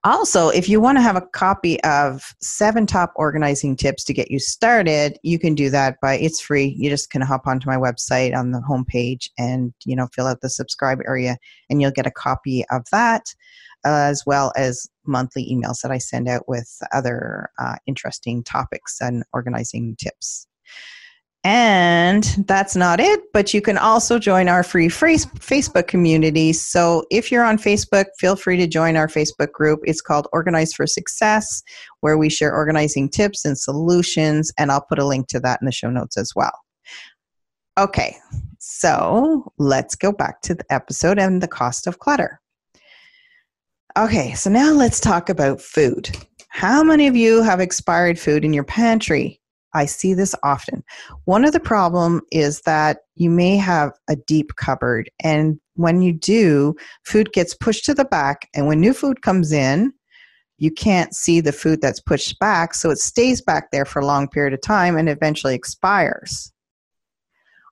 Also, 0.07 0.47
if 0.47 0.69
you 0.69 0.79
want 0.79 0.97
to 0.97 1.01
have 1.01 1.17
a 1.17 1.21
copy 1.33 1.83
of 1.83 2.33
seven 2.39 2.85
top 2.85 3.11
organizing 3.17 3.75
tips 3.75 4.05
to 4.05 4.13
get 4.13 4.31
you 4.31 4.39
started, 4.39 5.19
you 5.21 5.37
can 5.37 5.53
do 5.53 5.69
that 5.69 5.99
by 6.01 6.13
it's 6.17 6.39
free. 6.39 6.73
You 6.77 6.89
just 6.89 7.09
can 7.09 7.21
hop 7.21 7.45
onto 7.45 7.69
my 7.69 7.75
website 7.75 8.33
on 8.33 8.51
the 8.51 8.61
homepage 8.61 9.29
and 9.37 9.73
you 9.83 9.97
know 9.97 10.07
fill 10.13 10.27
out 10.27 10.39
the 10.39 10.49
subscribe 10.49 10.99
area, 11.05 11.35
and 11.69 11.81
you'll 11.81 11.91
get 11.91 12.07
a 12.07 12.11
copy 12.11 12.63
of 12.71 12.85
that, 12.93 13.25
as 13.83 14.23
well 14.25 14.53
as 14.55 14.87
monthly 15.05 15.45
emails 15.53 15.81
that 15.81 15.91
I 15.91 15.97
send 15.97 16.29
out 16.29 16.47
with 16.47 16.73
other 16.93 17.49
uh, 17.59 17.75
interesting 17.85 18.45
topics 18.45 19.01
and 19.01 19.25
organizing 19.33 19.97
tips. 19.97 20.47
And 21.49 22.23
that's 22.45 22.75
not 22.75 22.99
it, 22.99 23.21
but 23.31 23.53
you 23.53 23.61
can 23.61 23.77
also 23.77 24.19
join 24.19 24.49
our 24.49 24.63
free, 24.63 24.89
Facebook 24.89 25.87
community. 25.87 26.51
So 26.51 27.05
if 27.09 27.31
you're 27.31 27.45
on 27.45 27.57
Facebook, 27.57 28.07
feel 28.19 28.35
free 28.35 28.57
to 28.57 28.67
join 28.67 28.97
our 28.97 29.07
Facebook 29.07 29.53
group. 29.53 29.79
It's 29.85 30.01
called 30.01 30.27
Organize 30.33 30.73
for 30.73 30.85
Success, 30.85 31.63
where 32.01 32.17
we 32.17 32.27
share 32.27 32.53
organizing 32.53 33.07
tips 33.07 33.45
and 33.45 33.57
solutions. 33.57 34.51
And 34.57 34.73
I'll 34.73 34.81
put 34.89 34.99
a 34.99 35.05
link 35.05 35.29
to 35.29 35.39
that 35.39 35.61
in 35.61 35.67
the 35.67 35.71
show 35.71 35.89
notes 35.89 36.17
as 36.17 36.33
well. 36.35 36.51
Okay, 37.77 38.17
so 38.59 39.49
let's 39.57 39.95
go 39.95 40.11
back 40.11 40.41
to 40.41 40.53
the 40.53 40.65
episode 40.69 41.17
and 41.17 41.41
the 41.41 41.47
cost 41.47 41.87
of 41.87 41.99
clutter. 41.99 42.41
Okay, 43.97 44.33
so 44.33 44.49
now 44.49 44.73
let's 44.73 44.99
talk 44.99 45.29
about 45.29 45.61
food. 45.61 46.09
How 46.49 46.83
many 46.83 47.07
of 47.07 47.15
you 47.15 47.41
have 47.41 47.61
expired 47.61 48.19
food 48.19 48.43
in 48.43 48.51
your 48.51 48.65
pantry? 48.65 49.39
I 49.73 49.85
see 49.85 50.13
this 50.13 50.33
often. 50.43 50.83
One 51.25 51.45
of 51.45 51.53
the 51.53 51.59
problem 51.59 52.21
is 52.31 52.61
that 52.61 52.99
you 53.15 53.29
may 53.29 53.57
have 53.57 53.91
a 54.09 54.15
deep 54.15 54.55
cupboard 54.55 55.09
and 55.23 55.59
when 55.75 56.01
you 56.01 56.11
do, 56.13 56.75
food 57.05 57.31
gets 57.33 57.53
pushed 57.53 57.85
to 57.85 57.93
the 57.93 58.05
back 58.05 58.49
and 58.55 58.67
when 58.67 58.79
new 58.79 58.93
food 58.93 59.21
comes 59.21 59.51
in, 59.51 59.93
you 60.57 60.71
can't 60.71 61.13
see 61.13 61.39
the 61.39 61.51
food 61.51 61.81
that's 61.81 61.99
pushed 61.99 62.39
back, 62.39 62.73
so 62.73 62.89
it 62.89 62.97
stays 62.97 63.41
back 63.41 63.69
there 63.71 63.85
for 63.85 63.99
a 63.99 64.05
long 64.05 64.27
period 64.27 64.53
of 64.53 64.61
time 64.61 64.97
and 64.97 65.07
eventually 65.07 65.53
expires. 65.53 66.51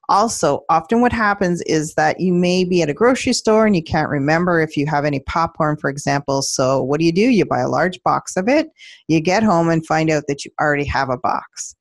Also, 0.08 0.60
often 0.70 1.00
what 1.00 1.12
happens 1.12 1.60
is 1.62 1.94
that 1.94 2.20
you 2.20 2.32
may 2.32 2.64
be 2.64 2.80
at 2.80 2.88
a 2.88 2.94
grocery 2.94 3.32
store 3.32 3.66
and 3.66 3.74
you 3.74 3.82
can't 3.82 4.08
remember 4.08 4.60
if 4.60 4.76
you 4.76 4.86
have 4.86 5.04
any 5.04 5.18
popcorn, 5.20 5.76
for 5.76 5.90
example. 5.90 6.42
So, 6.42 6.80
what 6.80 7.00
do 7.00 7.06
you 7.06 7.12
do? 7.12 7.22
You 7.22 7.44
buy 7.44 7.60
a 7.60 7.68
large 7.68 8.00
box 8.04 8.36
of 8.36 8.48
it, 8.48 8.68
you 9.08 9.20
get 9.20 9.42
home 9.42 9.68
and 9.68 9.84
find 9.84 10.08
out 10.08 10.24
that 10.28 10.44
you 10.44 10.52
already 10.60 10.84
have 10.84 11.10
a 11.10 11.18
box. 11.18 11.74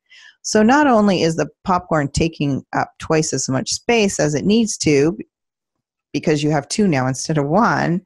So 0.46 0.62
not 0.62 0.86
only 0.86 1.24
is 1.24 1.36
the 1.36 1.50
popcorn 1.64 2.08
taking 2.12 2.64
up 2.72 2.92
twice 3.00 3.34
as 3.34 3.50
much 3.50 3.72
space 3.72 4.20
as 4.20 4.36
it 4.36 4.46
needs 4.46 4.78
to, 4.78 5.18
because 6.14 6.44
you 6.44 6.52
have 6.52 6.68
two 6.70 6.88
now 6.88 7.08
instead 7.08 7.38
of 7.38 7.48
one, 7.48 8.02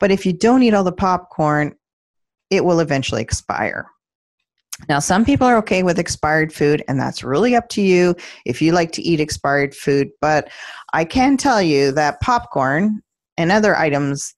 but 0.00 0.10
if 0.10 0.26
you 0.26 0.32
don't 0.32 0.62
eat 0.62 0.74
all 0.74 0.84
the 0.84 0.92
popcorn, 0.92 1.74
it 2.50 2.64
will 2.64 2.80
eventually 2.80 3.22
expire. 3.22 3.86
Now, 4.88 4.98
some 4.98 5.24
people 5.24 5.46
are 5.46 5.56
okay 5.58 5.82
with 5.82 5.98
expired 5.98 6.52
food, 6.52 6.84
and 6.86 7.00
that's 7.00 7.24
really 7.24 7.54
up 7.54 7.68
to 7.70 7.82
you 7.82 8.14
if 8.44 8.60
you 8.60 8.72
like 8.72 8.92
to 8.92 9.02
eat 9.02 9.20
expired 9.20 9.74
food. 9.74 10.08
But 10.20 10.50
I 10.92 11.04
can 11.04 11.36
tell 11.36 11.62
you 11.62 11.92
that 11.92 12.20
popcorn 12.20 13.00
and 13.38 13.50
other 13.50 13.76
items 13.76 14.34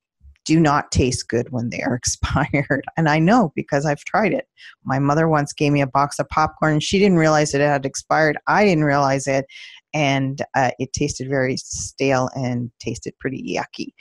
do 0.49 0.59
not 0.59 0.90
taste 0.90 1.28
good 1.28 1.49
when 1.50 1.69
they 1.69 1.83
are 1.83 1.95
expired. 2.02 2.85
And 2.97 3.07
I 3.07 3.19
know 3.19 3.52
because 3.55 3.85
I've 3.85 4.05
tried 4.05 4.33
it. 4.33 4.49
My 4.83 4.99
mother 4.99 5.28
once 5.28 5.52
gave 5.52 5.73
me 5.73 5.83
a 5.83 5.87
box 5.87 6.19
of 6.19 6.28
popcorn. 6.31 6.81
She 6.81 6.99
didn't 6.99 7.19
realize 7.19 7.52
it 7.52 7.61
had 7.61 7.85
expired. 7.85 8.38
I 8.47 8.64
didn't 8.64 8.85
realize 8.85 9.26
it. 9.26 9.45
And 9.93 10.43
uh, 10.55 10.71
it 10.78 10.95
tasted 10.95 11.28
very 11.28 11.59
stale 11.59 12.31
and 12.35 12.71
tasted 12.81 13.12
pretty 13.21 13.57
yucky. 13.57 13.93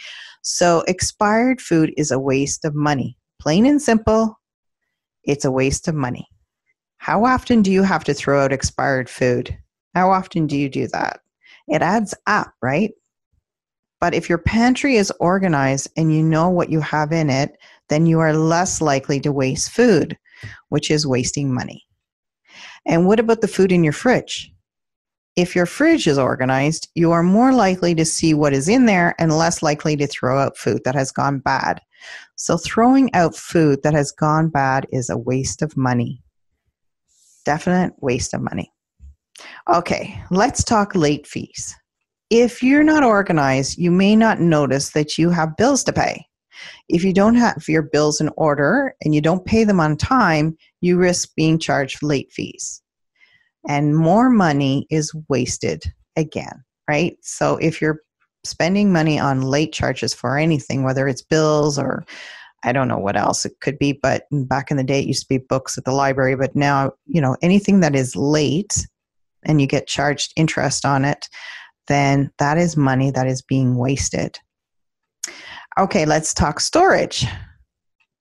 So, 0.41 0.83
expired 0.87 1.61
food 1.61 1.93
is 1.97 2.11
a 2.11 2.19
waste 2.19 2.63
of 2.63 2.75
money. 2.75 3.17
Plain 3.39 3.65
and 3.65 3.81
simple, 3.81 4.39
it's 5.23 5.45
a 5.45 5.51
waste 5.51 5.87
of 5.87 5.95
money. 5.95 6.27
How 6.97 7.25
often 7.25 7.61
do 7.61 7.71
you 7.71 7.83
have 7.83 8.03
to 8.05 8.13
throw 8.13 8.43
out 8.43 8.51
expired 8.51 9.09
food? 9.09 9.57
How 9.95 10.11
often 10.11 10.47
do 10.47 10.57
you 10.57 10.69
do 10.69 10.87
that? 10.89 11.19
It 11.67 11.81
adds 11.81 12.13
up, 12.25 12.53
right? 12.61 12.91
But 13.99 14.13
if 14.13 14.29
your 14.29 14.37
pantry 14.37 14.95
is 14.95 15.11
organized 15.19 15.89
and 15.97 16.13
you 16.13 16.21
know 16.21 16.49
what 16.49 16.69
you 16.69 16.81
have 16.81 17.11
in 17.11 17.29
it, 17.29 17.57
then 17.89 18.05
you 18.05 18.19
are 18.19 18.33
less 18.33 18.81
likely 18.81 19.19
to 19.21 19.31
waste 19.31 19.71
food, 19.71 20.17
which 20.69 20.91
is 20.91 21.07
wasting 21.07 21.53
money. 21.53 21.83
And 22.85 23.07
what 23.07 23.19
about 23.19 23.41
the 23.41 23.47
food 23.47 23.71
in 23.71 23.83
your 23.83 23.93
fridge? 23.93 24.53
If 25.35 25.55
your 25.55 25.65
fridge 25.65 26.07
is 26.07 26.17
organized, 26.17 26.89
you 26.95 27.11
are 27.11 27.23
more 27.23 27.53
likely 27.53 27.93
to 27.95 28.05
see 28.05 28.33
what 28.33 28.53
is 28.53 28.67
in 28.67 28.85
there 28.85 29.13
and 29.19 29.37
less 29.37 29.61
likely 29.61 29.95
to 29.97 30.07
throw 30.07 30.39
out 30.39 30.57
food 30.57 30.81
that 30.83 30.95
has 30.95 31.11
gone 31.11 31.39
bad. 31.39 31.79
So, 32.35 32.57
throwing 32.57 33.13
out 33.13 33.35
food 33.35 33.83
that 33.83 33.93
has 33.93 34.11
gone 34.11 34.49
bad 34.49 34.87
is 34.91 35.09
a 35.09 35.17
waste 35.17 35.61
of 35.61 35.77
money. 35.77 36.23
Definite 37.45 37.93
waste 37.99 38.33
of 38.33 38.41
money. 38.41 38.71
Okay, 39.71 40.19
let's 40.31 40.63
talk 40.63 40.95
late 40.95 41.27
fees 41.27 41.75
if 42.29 42.61
you're 42.61 42.83
not 42.83 43.03
organized, 43.03 43.77
you 43.77 43.91
may 43.91 44.15
not 44.15 44.39
notice 44.39 44.91
that 44.91 45.17
you 45.17 45.29
have 45.29 45.57
bills 45.57 45.83
to 45.85 45.93
pay. 45.93 46.25
If 46.89 47.03
you 47.03 47.13
don't 47.13 47.35
have 47.35 47.67
your 47.67 47.83
bills 47.83 48.19
in 48.19 48.29
order 48.35 48.95
and 49.03 49.13
you 49.13 49.21
don't 49.21 49.45
pay 49.45 49.63
them 49.63 49.79
on 49.79 49.95
time, 49.95 50.57
you 50.81 50.97
risk 50.97 51.29
being 51.35 51.59
charged 51.59 52.01
late 52.01 52.31
fees. 52.31 52.81
And 53.67 53.95
more 53.95 54.29
money 54.29 54.87
is 54.89 55.13
wasted 55.29 55.83
again, 56.15 56.63
right? 56.89 57.17
So 57.21 57.57
if 57.57 57.81
you're 57.81 58.01
spending 58.43 58.91
money 58.91 59.19
on 59.19 59.41
late 59.41 59.73
charges 59.73 60.13
for 60.13 60.37
anything, 60.37 60.83
whether 60.83 61.07
it's 61.07 61.21
bills 61.21 61.77
or 61.77 62.05
I 62.63 62.71
don't 62.71 62.87
know 62.87 62.97
what 62.97 63.17
else 63.17 63.45
it 63.45 63.59
could 63.61 63.77
be, 63.77 63.93
but 63.93 64.23
back 64.31 64.71
in 64.71 64.77
the 64.77 64.83
day 64.83 64.99
it 64.99 65.07
used 65.07 65.23
to 65.23 65.29
be 65.29 65.37
books 65.37 65.77
at 65.77 65.85
the 65.85 65.91
library, 65.91 66.35
but 66.35 66.55
now, 66.55 66.93
you 67.05 67.21
know, 67.21 67.35
anything 67.41 67.81
that 67.81 67.95
is 67.95 68.15
late 68.15 68.87
and 69.45 69.61
you 69.61 69.67
get 69.67 69.87
charged 69.87 70.33
interest 70.35 70.85
on 70.85 71.05
it, 71.05 71.27
then 71.87 72.31
that 72.39 72.57
is 72.57 72.77
money 72.77 73.11
that 73.11 73.27
is 73.27 73.41
being 73.41 73.77
wasted. 73.77 74.39
Okay, 75.79 76.05
let's 76.05 76.33
talk 76.33 76.59
storage. 76.59 77.25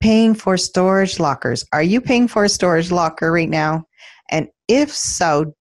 Paying 0.01 0.35
for 0.35 0.57
storage 0.57 1.19
lockers. 1.19 1.65
Are 1.73 1.83
you 1.83 2.01
paying 2.01 2.29
for 2.29 2.45
a 2.45 2.49
storage 2.49 2.91
locker 2.91 3.33
right 3.33 3.49
now? 3.49 3.85
And 4.31 4.49
if 4.69 4.95
so, 4.95 5.55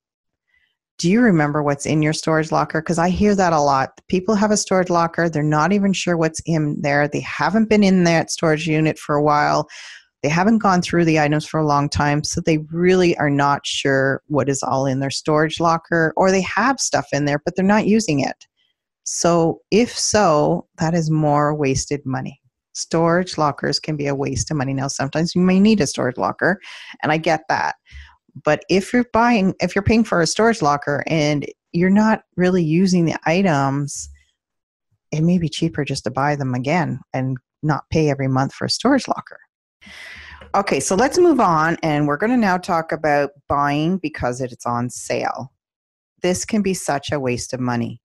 do 0.98 1.10
you 1.10 1.22
remember 1.22 1.62
what's 1.62 1.86
in 1.86 2.02
your 2.02 2.14
storage 2.14 2.52
locker? 2.52 2.82
Because 2.82 3.00
I 3.00 3.10
hear 3.10 3.36
that 3.36 3.54
a 3.54 3.60
lot. 3.60 3.92
People 4.08 4.36
have 4.36 4.52
a 4.52 4.58
storage 4.58 4.90
locker, 4.90 5.30
they're 5.30 5.44
not 5.44 5.74
even 5.74 5.94
sure 5.94 6.18
what's 6.18 6.42
in 6.46 6.80
there. 6.82 7.08
They 7.08 7.20
haven't 7.22 7.70
been 7.70 7.84
in 7.84 8.04
that 8.06 8.32
storage 8.32 8.68
unit 8.68 8.98
for 8.98 9.16
a 9.16 9.24
while. 9.24 9.68
They 10.24 10.30
haven't 10.30 10.60
gone 10.60 10.82
through 10.82 11.06
the 11.06 11.20
items 11.20 11.46
for 11.46 11.60
a 11.60 11.66
long 11.68 11.88
time, 11.90 12.24
so 12.24 12.42
they 12.42 12.58
really 12.72 13.16
are 13.18 13.30
not 13.30 13.66
sure 13.66 14.22
what 14.28 14.50
is 14.50 14.64
all 14.64 14.86
in 14.86 15.00
their 15.00 15.12
storage 15.12 15.60
locker, 15.60 16.14
or 16.18 16.32
they 16.32 16.42
have 16.42 16.80
stuff 16.80 17.08
in 17.14 17.26
there, 17.26 17.40
but 17.44 17.56
they're 17.56 17.66
not 17.66 17.86
using 17.86 18.22
it. 18.22 18.48
So, 19.04 19.62
if 19.70 19.96
so, 19.98 20.68
that 20.80 20.96
is 20.96 21.12
more 21.12 21.54
wasted 21.54 22.04
money. 22.06 22.42
Storage 22.74 23.38
lockers 23.38 23.80
can 23.80 23.96
be 23.96 24.08
a 24.08 24.16
waste 24.16 24.50
of 24.50 24.58
money. 24.58 24.74
Now, 24.74 24.88
sometimes 24.88 25.36
you 25.36 25.42
may 25.42 25.60
need 25.60 25.80
a 25.80 25.88
storage 25.88 26.18
locker, 26.18 26.60
and 27.04 27.12
I 27.12 27.18
get 27.18 27.44
that. 27.50 27.76
But 28.44 28.64
if 28.70 28.92
you're 28.92 29.06
buying, 29.14 29.54
if 29.60 29.76
you're 29.76 29.84
paying 29.84 30.04
for 30.04 30.22
a 30.22 30.28
storage 30.28 30.62
locker 30.62 31.04
and 31.08 31.46
you're 31.72 31.90
not 31.90 32.24
really 32.36 32.64
using 32.64 33.06
the 33.06 33.18
items, 33.26 34.10
it 35.12 35.22
may 35.22 35.38
be 35.38 35.50
cheaper 35.50 35.86
just 35.86 36.04
to 36.06 36.12
buy 36.12 36.36
them 36.36 36.54
again 36.54 37.00
and 37.14 37.38
not 37.64 37.90
pay 37.90 38.10
every 38.10 38.28
month 38.28 38.54
for 38.54 38.66
a 38.66 38.70
storage 38.70 39.08
locker. 39.08 39.40
Okay, 40.54 40.80
so 40.80 40.96
let's 40.96 41.18
move 41.18 41.40
on 41.40 41.78
and 41.84 42.08
we're 42.08 42.18
going 42.18 42.32
to 42.32 42.38
now 42.38 42.58
talk 42.58 42.92
about 42.92 43.32
buying 43.50 43.98
because 43.98 44.40
it's 44.40 44.66
on 44.66 44.90
sale. 44.90 45.52
This 46.22 46.46
can 46.46 46.62
be 46.62 46.74
such 46.74 47.12
a 47.12 47.20
waste 47.20 47.54
of 47.54 47.60
money, 47.60 48.02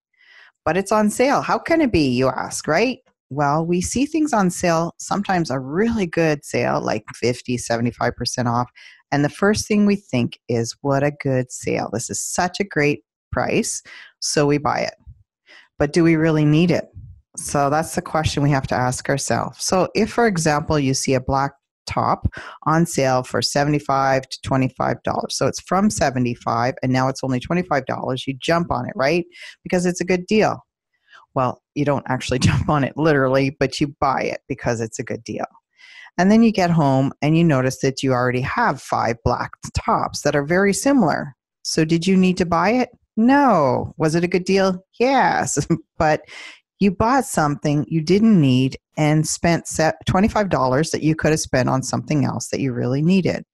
but 0.65 0.77
it's 0.77 0.91
on 0.91 1.11
sale. 1.11 1.43
How 1.43 1.59
can 1.59 1.81
it 1.81 1.93
be, 1.93 2.09
you 2.09 2.29
ask, 2.29 2.67
right? 2.67 2.99
Well, 3.31 3.65
we 3.65 3.81
see 3.81 4.05
things 4.05 4.33
on 4.33 4.51
sale, 4.51 4.95
sometimes 4.99 5.51
a 5.51 5.61
really 5.61 6.07
good 6.07 6.45
sale, 6.45 6.81
like 6.81 7.05
50, 7.15 7.57
75% 7.57 8.47
off. 8.47 8.69
And 9.13 9.25
the 9.25 9.29
first 9.29 9.69
thing 9.69 9.87
we 9.87 9.97
think 9.97 10.41
is, 10.49 10.75
what 10.81 11.05
a 11.05 11.13
good 11.13 11.53
sale. 11.53 11.89
This 11.93 12.11
is 12.11 12.21
such 12.21 12.59
a 12.59 12.65
great 12.65 13.05
price. 13.31 13.83
So 14.19 14.47
we 14.47 14.59
buy 14.59 14.81
it. 14.81 14.95
But 15.79 15.93
do 15.93 16.03
we 16.03 16.17
really 16.17 16.45
need 16.45 16.73
it? 16.73 16.89
So 17.37 17.71
that's 17.71 17.95
the 17.95 18.03
question 18.03 18.43
we 18.43 18.51
have 18.51 18.67
to 18.67 18.75
ask 18.75 19.09
ourselves. 19.09 19.63
So, 19.63 19.89
if, 19.95 20.13
for 20.13 20.27
example, 20.27 20.79
you 20.79 20.95
see 20.95 21.15
a 21.15 21.21
black 21.21 21.53
top 21.90 22.26
on 22.64 22.87
sale 22.87 23.23
for 23.23 23.42
75 23.42 24.28
to 24.28 24.38
$25. 24.49 24.97
So 25.30 25.47
it's 25.47 25.61
from 25.61 25.90
75 25.90 26.75
and 26.82 26.92
now 26.92 27.09
it's 27.09 27.25
only 27.25 27.40
$25. 27.40 28.26
You 28.26 28.35
jump 28.35 28.70
on 28.70 28.87
it, 28.87 28.92
right? 28.94 29.25
Because 29.62 29.87
it's 29.87 30.00
a 30.00 30.04
good 30.04 30.26
deal. 30.26 30.64
Well, 31.35 31.62
you 31.75 31.85
don't 31.85 32.06
actually 32.09 32.38
jump 32.50 32.68
on 32.68 32.85
it 32.85 32.97
literally, 32.97 33.56
but 33.59 33.80
you 33.80 33.94
buy 34.00 34.23
it 34.23 34.40
because 34.49 34.80
it's 34.80 34.99
a 34.99 35.04
good 35.04 35.25
deal. 35.25 35.47
And 36.18 36.30
then 36.30 36.42
you 36.42 36.52
get 36.52 36.70
home 36.70 37.12
and 37.23 37.37
you 37.37 37.44
notice 37.44 37.80
that 37.80 38.02
you 38.02 38.12
already 38.12 38.40
have 38.42 38.82
five 38.82 39.16
black 39.25 39.52
tops 39.75 40.23
that 40.23 40.37
are 40.37 40.44
very 40.44 40.75
similar. 40.75 41.35
So 41.62 41.85
did 41.85 42.06
you 42.06 42.16
need 42.16 42.37
to 42.38 42.47
buy 42.47 42.70
it? 42.70 42.90
No. 43.16 43.94
Was 43.97 44.14
it 44.14 44.25
a 44.25 44.28
good 44.28 44.44
deal? 44.44 44.85
Yes. 44.99 45.66
but 45.99 46.23
you 46.81 46.91
bought 46.91 47.27
something 47.27 47.85
you 47.89 48.01
didn't 48.01 48.41
need 48.41 48.77
and 48.97 49.29
spent 49.29 49.67
$25 49.67 50.91
that 50.91 51.03
you 51.03 51.15
could 51.15 51.31
have 51.31 51.41
spent 51.41 51.69
on 51.69 51.83
something 51.83 52.25
else 52.25 52.49
that 52.49 52.61
you 52.61 52.73
really 52.73 53.03
needed. 53.03 53.45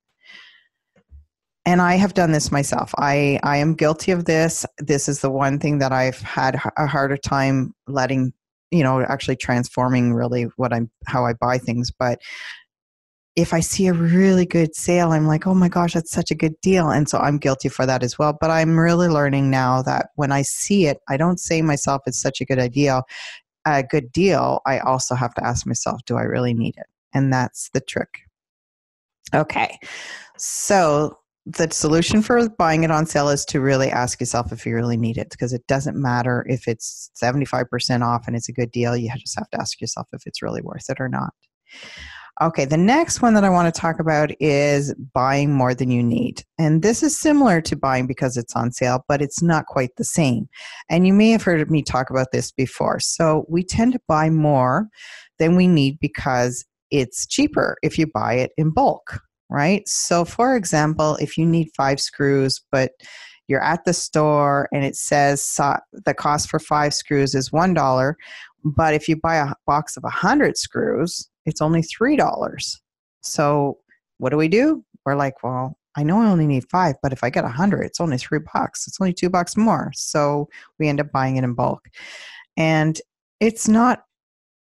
And 1.65 1.83
I 1.83 1.97
have 1.97 2.15
done 2.15 2.31
this 2.31 2.53
myself. 2.53 2.95
I, 2.97 3.41
I 3.43 3.57
am 3.57 3.75
guilty 3.75 4.13
of 4.13 4.25
this. 4.25 4.65
This 4.79 5.09
is 5.09 5.21
the 5.21 5.31
one 5.31 5.59
thing 5.59 5.79
that 5.79 5.91
I've 5.91 6.21
had 6.21 6.61
a 6.77 6.87
harder 6.87 7.17
time 7.17 7.75
letting, 7.89 8.33
you 8.71 8.85
know, 8.85 9.01
actually 9.03 9.35
transforming 9.35 10.15
really 10.15 10.45
what 10.57 10.73
I'm, 10.73 10.89
how 11.07 11.27
I 11.27 11.33
buy 11.33 11.59
things. 11.59 11.91
But 11.91 12.21
if 13.37 13.53
I 13.53 13.61
see 13.61 13.87
a 13.87 13.93
really 13.93 14.47
good 14.47 14.75
sale, 14.75 15.13
I'm 15.13 15.27
like, 15.27 15.47
oh 15.47 15.55
my 15.55 15.69
gosh, 15.69 15.93
that's 15.93 16.11
such 16.11 16.31
a 16.31 16.35
good 16.35 16.59
deal. 16.63 16.89
And 16.89 17.07
so 17.07 17.19
I'm 17.19 17.37
guilty 17.37 17.69
for 17.69 17.85
that 17.85 18.03
as 18.03 18.19
well. 18.19 18.37
But 18.41 18.51
I'm 18.51 18.79
really 18.79 19.09
learning 19.09 19.51
now 19.51 19.83
that 19.83 20.09
when 20.17 20.33
I 20.33 20.41
see 20.41 20.87
it, 20.87 20.99
I 21.09 21.19
don't 21.19 21.39
say 21.39 21.61
myself 21.61 22.03
it's 22.07 22.21
such 22.21 22.41
a 22.41 22.47
good 22.47 22.59
idea, 22.59 23.03
a 23.67 23.83
good 23.83 24.11
deal. 24.11 24.63
I 24.65 24.79
also 24.79 25.15
have 25.15 25.35
to 25.35 25.47
ask 25.47 25.67
myself, 25.67 26.01
do 26.07 26.17
I 26.17 26.23
really 26.23 26.55
need 26.55 26.77
it? 26.79 26.87
And 27.13 27.31
that's 27.31 27.69
the 27.75 27.81
trick. 27.81 28.21
Okay. 29.35 29.79
So 30.39 31.19
the 31.45 31.69
solution 31.71 32.23
for 32.23 32.49
buying 32.49 32.85
it 32.85 32.91
on 32.91 33.05
sale 33.05 33.29
is 33.29 33.45
to 33.47 33.61
really 33.61 33.91
ask 33.91 34.19
yourself 34.19 34.51
if 34.51 34.65
you 34.65 34.75
really 34.75 34.97
need 34.97 35.19
it 35.19 35.29
because 35.31 35.53
it 35.53 35.67
doesn't 35.67 35.97
matter 35.97 36.45
if 36.49 36.67
it's 36.67 37.11
75% 37.23 38.03
off 38.03 38.27
and 38.27 38.35
it's 38.35 38.49
a 38.49 38.53
good 38.53 38.73
deal. 38.73 38.97
You 38.97 39.11
just 39.19 39.39
have 39.39 39.51
to 39.51 39.61
ask 39.61 39.81
yourself 39.81 40.09
if 40.13 40.23
it's 40.27 40.43
really 40.43 40.63
worth 40.63 40.89
it 40.89 41.01
or 41.01 41.09
not. 41.09 41.35
Okay, 42.43 42.67
the 42.67 42.77
next 42.77 43.23
one 43.23 43.33
that 43.33 43.45
I 43.45 43.49
want 43.49 43.73
to 43.73 43.81
talk 43.81 43.99
about 43.99 44.31
is 44.41 44.95
buying 45.15 45.55
more 45.55 45.75
than 45.75 45.91
you 45.91 46.03
need. 46.03 46.45
And 46.59 46.83
this 46.83 47.03
is 47.03 47.19
similar 47.19 47.63
to 47.63 47.77
buying 47.77 48.07
because 48.07 48.37
it's 48.37 48.55
on 48.55 48.73
sale, 48.73 49.07
but 49.09 49.23
it's 49.23 49.41
not 49.41 49.65
quite 49.65 49.97
the 49.97 50.05
same. 50.05 50.47
And 50.91 51.07
you 51.07 51.15
may 51.15 51.31
have 51.31 51.43
heard 51.43 51.71
me 51.71 51.83
talk 51.83 52.11
about 52.11 52.33
this 52.33 52.53
before. 52.53 53.01
So 53.01 53.47
we 53.49 53.65
tend 53.65 53.95
to 53.95 54.01
buy 54.07 54.29
more 54.29 54.89
than 55.39 55.57
we 55.57 55.67
need 55.67 55.99
because 55.99 56.63
it's 56.91 57.27
cheaper 57.27 57.79
if 57.83 57.99
you 57.99 58.07
buy 58.07 58.35
it 58.35 58.53
in 58.59 58.71
bulk, 58.71 59.19
right? 59.49 59.89
So, 59.89 60.27
for 60.27 60.57
example, 60.57 61.17
if 61.17 61.39
you 61.39 61.47
need 61.47 61.71
five 61.75 62.01
screws, 62.01 62.61
but 62.71 62.93
you're 63.49 63.63
at 63.63 63.85
the 63.85 63.95
store 63.95 64.69
and 64.73 64.85
it 64.85 64.97
says 64.97 65.59
the 66.05 66.15
cost 66.15 66.51
for 66.51 66.59
five 66.59 66.93
screws 66.93 67.35
is 67.35 67.51
$1, 67.51 68.15
but 68.65 68.95
if 68.95 69.09
you 69.09 69.17
buy 69.17 69.37
a 69.37 69.53
box 69.67 69.97
of 69.97 70.03
100 70.03 70.57
screws, 70.57 71.29
it's 71.45 71.61
only 71.61 71.83
$3. 71.83 72.79
So 73.23 73.79
what 74.19 74.31
do 74.31 74.37
we 74.37 74.49
do? 74.49 74.85
We're 75.05 75.17
like, 75.17 75.43
well, 75.43 75.79
I 75.97 76.03
know 76.03 76.21
I 76.21 76.27
only 76.27 76.47
need 76.47 76.69
five, 76.69 76.97
but 77.03 77.13
if 77.13 77.25
I 77.25 77.31
get 77.31 77.45
a 77.45 77.49
hundred, 77.49 77.85
it's 77.85 78.01
only 78.01 78.19
three 78.19 78.41
bucks. 78.53 78.87
It's 78.87 79.01
only 79.01 79.15
two 79.15 79.31
bucks 79.31 79.57
more. 79.57 79.91
So 79.95 80.49
we 80.79 80.89
end 80.89 81.01
up 81.01 81.11
buying 81.11 81.37
it 81.37 81.45
in 81.45 81.55
bulk. 81.55 81.89
And 82.57 83.01
it's 83.41 83.67
not 83.67 84.05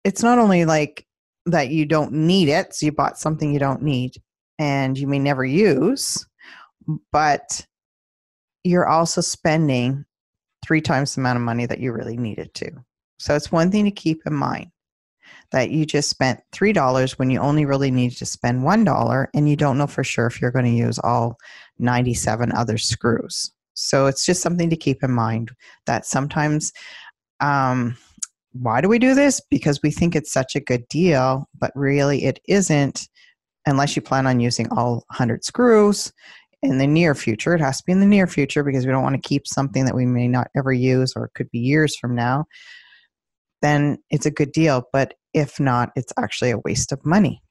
it's 0.04 0.24
not 0.24 0.40
only 0.40 0.66
like 0.66 1.06
that 1.48 1.70
you 1.70 1.86
don't 1.86 2.12
need 2.12 2.48
it, 2.48 2.74
so 2.74 2.86
you 2.86 2.92
bought 2.92 3.18
something 3.18 3.52
you 3.52 3.60
don't 3.60 3.82
need 3.82 4.16
and 4.60 4.98
you 4.98 5.08
may 5.08 5.20
never 5.20 5.44
use, 5.44 6.26
but 7.12 7.66
you're 8.64 8.88
also 8.88 9.20
spending 9.22 10.06
three 10.66 10.82
times 10.82 11.16
the 11.16 11.22
amount 11.22 11.38
of 11.38 11.44
money 11.44 11.66
that 11.66 11.80
you 11.80 11.92
really 11.92 12.18
needed 12.18 12.54
to. 12.56 12.72
So 13.18 13.36
it's 13.36 13.52
one 13.52 13.72
thing 13.72 13.86
to 13.86 13.92
keep 13.92 14.22
in 14.26 14.34
mind 14.34 14.72
that 15.52 15.72
you 15.72 15.86
just 15.86 16.10
spent 16.10 16.42
$3 16.54 17.12
when 17.18 17.30
you 17.30 17.40
only 17.40 17.66
really 17.66 17.92
needed 17.92 18.18
to 18.18 18.26
spend 18.26 18.64
$1 18.64 19.28
and 19.34 19.50
you 19.50 19.56
don't 19.56 19.78
know 19.78 19.88
for 19.88 20.04
sure 20.04 20.28
if 20.28 20.42
you're 20.42 20.52
going 20.52 20.66
to 20.66 20.72
use 20.72 21.00
all 21.00 21.38
97 21.80 22.52
other 22.52 22.78
screws. 22.78 23.52
So 23.74 24.08
it's 24.08 24.26
just 24.26 24.42
something 24.42 24.70
to 24.70 24.76
keep 24.76 25.04
in 25.04 25.12
mind 25.12 25.52
that 25.86 26.06
sometimes, 26.06 26.72
um, 27.40 27.98
why 28.54 28.80
do 28.82 28.88
we 28.88 29.00
do 29.00 29.14
this? 29.14 29.42
Because 29.50 29.82
we 29.84 29.92
think 29.92 30.16
it's 30.16 30.32
such 30.32 30.56
a 30.56 30.62
good 30.62 30.88
deal, 30.88 31.48
but 31.60 31.72
really 31.76 32.24
it 32.24 32.40
isn't 32.48 33.08
unless 33.66 33.96
you 33.96 34.02
plan 34.02 34.28
on 34.28 34.40
using 34.40 34.68
all 34.72 35.04
100 35.10 35.44
screws 35.44 36.14
in 36.62 36.78
the 36.78 36.88
near 36.88 37.14
future. 37.14 37.54
It 37.54 37.62
has 37.62 37.80
to 37.80 37.84
be 37.86 37.92
in 37.92 38.00
the 38.00 38.06
near 38.06 38.28
future 38.28 38.64
because 38.64 38.86
we 38.86 38.92
don't 38.92 39.04
want 39.04 39.22
to 39.22 39.28
keep 39.28 39.46
something 39.46 39.86
that 39.86 39.96
we 39.96 40.06
may 40.06 40.28
not 40.28 40.50
ever 40.56 40.72
use 40.72 41.14
or 41.16 41.26
it 41.26 41.34
could 41.34 41.50
be 41.52 41.60
years 41.60 41.96
from 41.98 42.16
now. 42.16 42.46
Then 43.66 43.98
it's 44.12 44.28
a 44.28 44.32
good 44.32 44.52
deal. 44.52 44.84
But 44.94 45.16
if 45.34 45.60
not, 45.60 45.90
it's 45.96 46.14
actually 46.20 46.52
a 46.52 46.60
waste 46.60 46.92
of 46.92 47.04
money. 47.04 47.42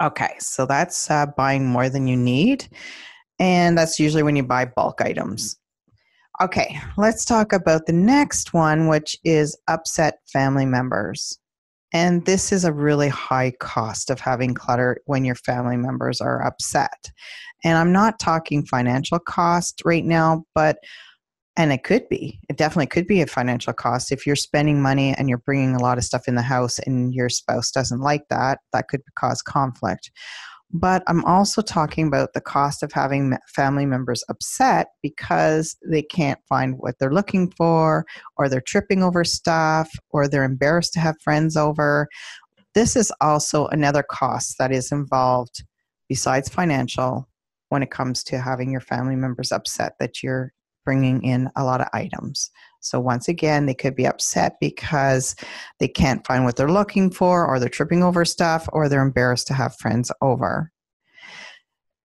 Okay, 0.00 0.36
so 0.38 0.64
that's 0.64 1.10
uh, 1.10 1.26
buying 1.36 1.66
more 1.66 1.88
than 1.88 2.06
you 2.06 2.16
need. 2.16 2.68
And 3.40 3.76
that's 3.76 3.98
usually 3.98 4.22
when 4.22 4.36
you 4.36 4.44
buy 4.44 4.66
bulk 4.66 5.00
items. 5.00 5.58
Okay, 6.40 6.78
let's 6.96 7.24
talk 7.24 7.52
about 7.52 7.86
the 7.86 7.92
next 7.92 8.54
one, 8.54 8.86
which 8.86 9.16
is 9.24 9.58
upset 9.66 10.20
family 10.32 10.66
members. 10.66 11.36
And 11.92 12.24
this 12.24 12.52
is 12.52 12.64
a 12.64 12.72
really 12.72 13.08
high 13.08 13.52
cost 13.58 14.08
of 14.08 14.20
having 14.20 14.54
clutter 14.54 14.98
when 15.06 15.24
your 15.24 15.34
family 15.34 15.76
members 15.78 16.20
are 16.20 16.46
upset. 16.46 17.10
And 17.64 17.76
I'm 17.76 17.90
not 17.92 18.20
talking 18.20 18.64
financial 18.64 19.18
cost 19.18 19.82
right 19.84 20.04
now, 20.04 20.44
but 20.54 20.78
and 21.56 21.72
it 21.72 21.84
could 21.84 22.08
be. 22.08 22.40
It 22.48 22.56
definitely 22.56 22.86
could 22.86 23.06
be 23.06 23.20
a 23.20 23.26
financial 23.26 23.72
cost. 23.72 24.12
If 24.12 24.26
you're 24.26 24.36
spending 24.36 24.80
money 24.80 25.14
and 25.16 25.28
you're 25.28 25.38
bringing 25.38 25.74
a 25.74 25.82
lot 25.82 25.98
of 25.98 26.04
stuff 26.04 26.28
in 26.28 26.34
the 26.36 26.42
house 26.42 26.78
and 26.80 27.14
your 27.14 27.28
spouse 27.28 27.70
doesn't 27.70 28.00
like 28.00 28.28
that 28.30 28.60
that 28.72 28.88
could 28.88 29.02
cause 29.16 29.42
conflict. 29.42 30.10
But 30.72 31.02
i'm 31.08 31.24
also 31.24 31.62
talking 31.62 32.06
about 32.06 32.32
the 32.32 32.40
cost 32.40 32.84
of 32.84 32.92
having 32.92 33.36
family 33.48 33.86
members 33.86 34.22
upset 34.28 34.86
because 35.02 35.76
they 35.84 36.02
can't 36.02 36.38
find 36.48 36.76
what 36.78 36.94
they're 37.00 37.12
looking 37.12 37.50
for 37.50 38.06
or 38.36 38.48
they're 38.48 38.60
tripping 38.60 39.02
over 39.02 39.24
stuff 39.24 39.90
or 40.10 40.28
they're 40.28 40.44
embarrassed 40.44 40.92
to 40.92 41.00
have 41.00 41.20
friends 41.22 41.56
over. 41.56 42.08
This 42.74 42.94
is 42.94 43.12
also 43.20 43.66
another 43.66 44.04
cost 44.08 44.58
that 44.58 44.70
is 44.70 44.92
involved 44.92 45.64
besides 46.08 46.48
financial 46.48 47.28
when 47.70 47.82
it 47.82 47.90
comes 47.90 48.22
to 48.24 48.38
having 48.40 48.70
your 48.70 48.80
family 48.80 49.16
members 49.16 49.50
upset 49.50 49.94
that 49.98 50.22
you're 50.22 50.52
bringing 50.90 51.22
in 51.22 51.48
a 51.54 51.62
lot 51.62 51.80
of 51.80 51.86
items. 51.92 52.50
So, 52.80 52.98
once 52.98 53.28
again, 53.28 53.66
they 53.66 53.74
could 53.74 53.94
be 53.94 54.08
upset 54.08 54.56
because 54.60 55.36
they 55.78 55.86
can't 55.86 56.26
find 56.26 56.44
what 56.44 56.56
they're 56.56 56.68
looking 56.68 57.12
for, 57.12 57.46
or 57.46 57.60
they're 57.60 57.68
tripping 57.68 58.02
over 58.02 58.24
stuff, 58.24 58.68
or 58.72 58.88
they're 58.88 59.02
embarrassed 59.02 59.46
to 59.48 59.54
have 59.54 59.76
friends 59.76 60.10
over. 60.20 60.72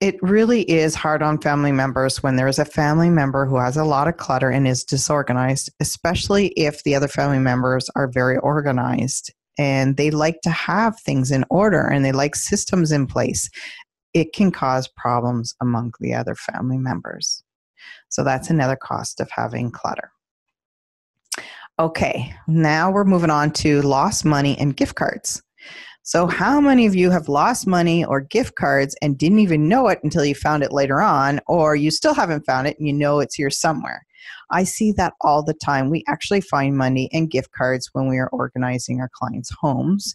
It 0.01 0.17
really 0.21 0.71
is 0.71 0.95
hard 0.95 1.23
on 1.23 1.41
family 1.41 1.73
members 1.73 2.23
when 2.23 2.37
there 2.37 2.47
is 2.49 2.59
a 2.59 2.67
family 2.67 3.09
member 3.09 3.47
who 3.47 3.57
has 3.57 3.79
a 3.79 3.85
lot 3.85 4.07
of 4.07 4.19
clutter 4.19 4.51
and 4.51 4.69
is 4.69 4.85
disorganized, 4.85 5.73
especially 5.81 6.49
if 6.49 6.83
the 6.83 6.95
other 6.95 7.09
family 7.09 7.39
members 7.39 7.89
are 7.97 8.11
very 8.13 8.37
organized 8.37 9.33
and 9.57 9.97
they 9.97 10.11
like 10.11 10.43
to 10.43 10.51
have 10.51 11.01
things 11.01 11.31
in 11.31 11.47
order 11.49 11.87
and 11.87 12.05
they 12.05 12.13
like 12.13 12.35
systems 12.35 12.93
in 12.93 13.07
place. 13.07 13.49
It 14.13 14.35
can 14.35 14.51
cause 14.51 14.91
problems 14.95 15.55
among 15.63 15.95
the 16.01 16.13
other 16.13 16.35
family 16.35 16.77
members. 16.77 17.44
So 18.09 18.25
that's 18.25 18.51
another 18.51 18.77
cost 18.77 19.21
of 19.21 19.31
having 19.31 19.71
clutter. 19.71 20.11
Okay, 21.79 22.33
now 22.47 22.91
we're 22.93 23.05
moving 23.05 23.31
on 23.31 23.51
to 23.53 23.83
lost 23.83 24.25
money 24.25 24.57
and 24.59 24.77
gift 24.77 24.95
cards. 24.95 25.43
So, 26.07 26.27
how 26.27 26.61
many 26.61 26.87
of 26.87 26.95
you 26.95 27.11
have 27.11 27.31
lost 27.31 27.67
money 27.67 28.05
or 28.05 28.21
gift 28.21 28.57
cards 28.57 28.95
and 29.01 29.17
didn't 29.17 29.39
even 29.39 29.69
know 29.69 29.89
it 29.89 30.01
until 30.05 30.25
you 30.25 30.35
found 30.35 30.63
it 30.63 30.71
later 30.71 31.01
on, 31.01 31.41
or 31.47 31.75
you 31.75 31.91
still 31.91 32.15
haven't 32.15 32.45
found 32.45 32.69
it 32.69 32.79
and 32.79 32.87
you 32.87 32.93
know 32.93 33.21
it's 33.21 33.35
here 33.35 33.51
somewhere? 33.51 34.07
I 34.51 34.65
see 34.65 34.93
that 34.93 35.15
all 35.23 35.43
the 35.43 35.55
time. 35.55 35.91
We 35.91 36.05
actually 36.07 36.43
find 36.43 36.77
money 36.77 37.09
and 37.13 37.31
gift 37.31 37.53
cards 37.53 37.89
when 37.93 38.07
we 38.07 38.19
are 38.19 38.29
organizing 38.29 39.01
our 39.01 39.11
clients' 39.13 39.51
homes. 39.59 40.15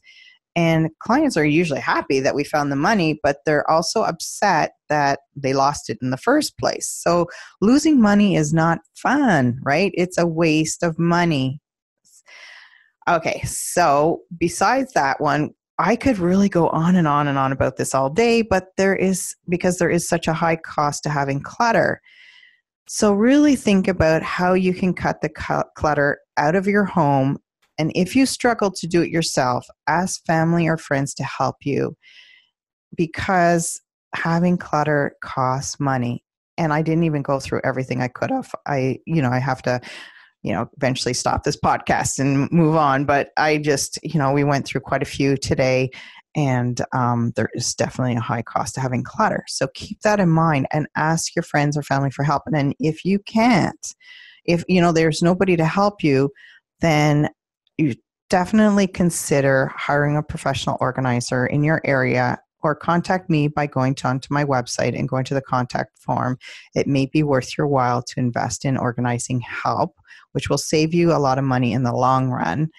And 0.59 0.89
clients 0.99 1.37
are 1.37 1.45
usually 1.45 1.79
happy 1.79 2.19
that 2.19 2.35
we 2.35 2.43
found 2.43 2.69
the 2.69 2.75
money, 2.75 3.17
but 3.23 3.37
they're 3.45 3.69
also 3.71 4.03
upset 4.03 4.71
that 4.89 5.19
they 5.33 5.53
lost 5.53 5.89
it 5.89 5.97
in 6.01 6.09
the 6.09 6.17
first 6.17 6.57
place. 6.57 6.85
So 6.85 7.27
losing 7.61 8.01
money 8.01 8.35
is 8.35 8.51
not 8.51 8.79
fun, 8.93 9.57
right? 9.63 9.93
It's 9.93 10.17
a 10.17 10.27
waste 10.27 10.83
of 10.83 10.99
money. 10.99 11.61
Okay, 13.09 13.41
so 13.45 14.23
besides 14.37 14.91
that 14.93 15.21
one, 15.21 15.51
I 15.79 15.95
could 15.95 16.19
really 16.19 16.49
go 16.49 16.67
on 16.67 16.97
and 16.97 17.07
on 17.07 17.29
and 17.29 17.37
on 17.37 17.53
about 17.53 17.77
this 17.77 17.95
all 17.95 18.09
day, 18.09 18.41
but 18.41 18.65
there 18.75 18.93
is 18.93 19.33
because 19.47 19.77
there 19.77 19.89
is 19.89 20.09
such 20.09 20.27
a 20.27 20.33
high 20.33 20.57
cost 20.57 21.03
to 21.03 21.09
having 21.09 21.41
clutter. 21.41 22.01
So, 22.89 23.13
really 23.13 23.55
think 23.55 23.87
about 23.87 24.23
how 24.23 24.53
you 24.53 24.73
can 24.73 24.93
cut 24.93 25.21
the 25.21 25.29
clutter 25.77 26.19
out 26.35 26.55
of 26.55 26.67
your 26.67 26.83
home. 26.83 27.37
And 27.79 27.91
if 27.95 28.15
you 28.15 28.25
struggle 28.25 28.69
to 28.71 28.87
do 28.87 29.01
it 29.01 29.09
yourself, 29.09 29.65
ask 29.87 30.23
family 30.25 30.67
or 30.67 30.77
friends 30.77 31.13
to 31.15 31.23
help 31.23 31.55
you 31.63 31.95
because 32.95 33.81
having 34.13 34.57
clutter 34.57 35.15
costs 35.23 35.79
money. 35.79 36.23
And 36.57 36.73
I 36.73 36.81
didn't 36.81 37.05
even 37.05 37.21
go 37.21 37.39
through 37.39 37.61
everything 37.63 38.01
I 38.01 38.09
could 38.09 38.31
have. 38.31 38.53
I, 38.67 38.99
you 39.07 39.21
know, 39.21 39.31
I 39.31 39.39
have 39.39 39.61
to 39.63 39.81
you 40.41 40.53
know 40.53 40.69
eventually 40.77 41.13
stop 41.13 41.43
this 41.43 41.57
podcast 41.57 42.17
and 42.17 42.49
move 42.49 42.73
on 42.73 43.03
but 43.03 43.31
i 43.35 43.57
just 43.57 43.99
you 44.03 44.17
know 44.17 44.31
we 44.31 44.45
went 44.45 44.65
through 44.65 44.79
quite 44.79 45.01
a 45.01 45.05
few 45.05 45.35
today 45.35 45.91
and 46.35 46.81
um, 46.93 47.33
there 47.35 47.49
is 47.53 47.73
definitely 47.73 48.15
a 48.15 48.21
high 48.21 48.41
cost 48.41 48.75
to 48.75 48.81
having 48.81 49.03
clutter. 49.03 49.43
So 49.47 49.67
keep 49.73 50.01
that 50.01 50.19
in 50.19 50.29
mind 50.29 50.67
and 50.71 50.87
ask 50.95 51.35
your 51.35 51.43
friends 51.43 51.75
or 51.75 51.83
family 51.83 52.11
for 52.11 52.23
help. 52.23 52.43
And 52.45 52.75
if 52.79 53.03
you 53.03 53.19
can't, 53.19 53.95
if 54.45 54.63
you 54.67 54.81
know 54.81 54.91
there's 54.91 55.21
nobody 55.21 55.57
to 55.57 55.65
help 55.65 56.03
you, 56.03 56.31
then 56.81 57.29
you 57.79 57.95
definitely 58.29 58.87
consider 58.87 59.71
hiring 59.75 60.15
a 60.15 60.23
professional 60.23 60.77
organizer 60.79 61.47
in 61.47 61.63
your 61.63 61.81
area 61.83 62.37
or 62.61 62.75
contact 62.75 63.29
me 63.29 63.47
by 63.47 63.65
going 63.65 63.95
to, 63.95 64.07
onto 64.07 64.33
my 64.33 64.43
website 64.43 64.97
and 64.97 65.07
going 65.07 65.23
to 65.23 65.33
the 65.33 65.41
contact 65.41 65.97
form. 65.97 66.37
It 66.75 66.87
may 66.87 67.05
be 67.05 67.23
worth 67.23 67.57
your 67.57 67.67
while 67.67 68.03
to 68.03 68.19
invest 68.19 68.65
in 68.65 68.77
organizing 68.77 69.39
help, 69.41 69.95
which 70.33 70.49
will 70.49 70.57
save 70.57 70.93
you 70.93 71.11
a 71.11 71.17
lot 71.19 71.37
of 71.37 71.45
money 71.45 71.71
in 71.71 71.83
the 71.83 71.93
long 71.93 72.29
run. 72.29 72.69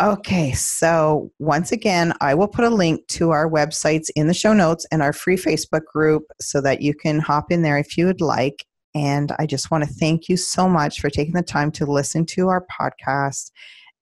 Okay, 0.00 0.52
so 0.52 1.30
once 1.38 1.70
again, 1.70 2.12
I 2.20 2.34
will 2.34 2.48
put 2.48 2.64
a 2.64 2.70
link 2.70 3.06
to 3.10 3.30
our 3.30 3.48
websites 3.48 4.10
in 4.16 4.26
the 4.26 4.34
show 4.34 4.52
notes 4.52 4.84
and 4.90 5.00
our 5.02 5.12
free 5.12 5.36
Facebook 5.36 5.84
group 5.84 6.24
so 6.40 6.60
that 6.60 6.82
you 6.82 6.94
can 6.94 7.20
hop 7.20 7.50
in 7.50 7.62
there 7.62 7.78
if 7.78 7.96
you 7.96 8.06
would 8.06 8.20
like. 8.20 8.66
And 8.94 9.32
I 9.38 9.46
just 9.46 9.70
want 9.70 9.84
to 9.84 9.90
thank 9.90 10.28
you 10.28 10.36
so 10.36 10.68
much 10.68 11.00
for 11.00 11.10
taking 11.10 11.34
the 11.34 11.42
time 11.42 11.72
to 11.72 11.86
listen 11.86 12.26
to 12.26 12.48
our 12.48 12.64
podcast. 12.80 13.50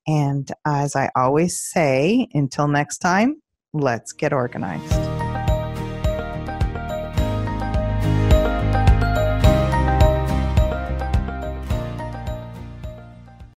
And 0.07 0.51
as 0.67 0.97
I 0.97 1.11
always 1.17 1.61
say, 1.61 2.29
until 2.35 2.69
next 2.69 2.99
time, 2.99 3.41
let's 3.73 4.13
get 4.13 4.33
organized. 4.33 5.12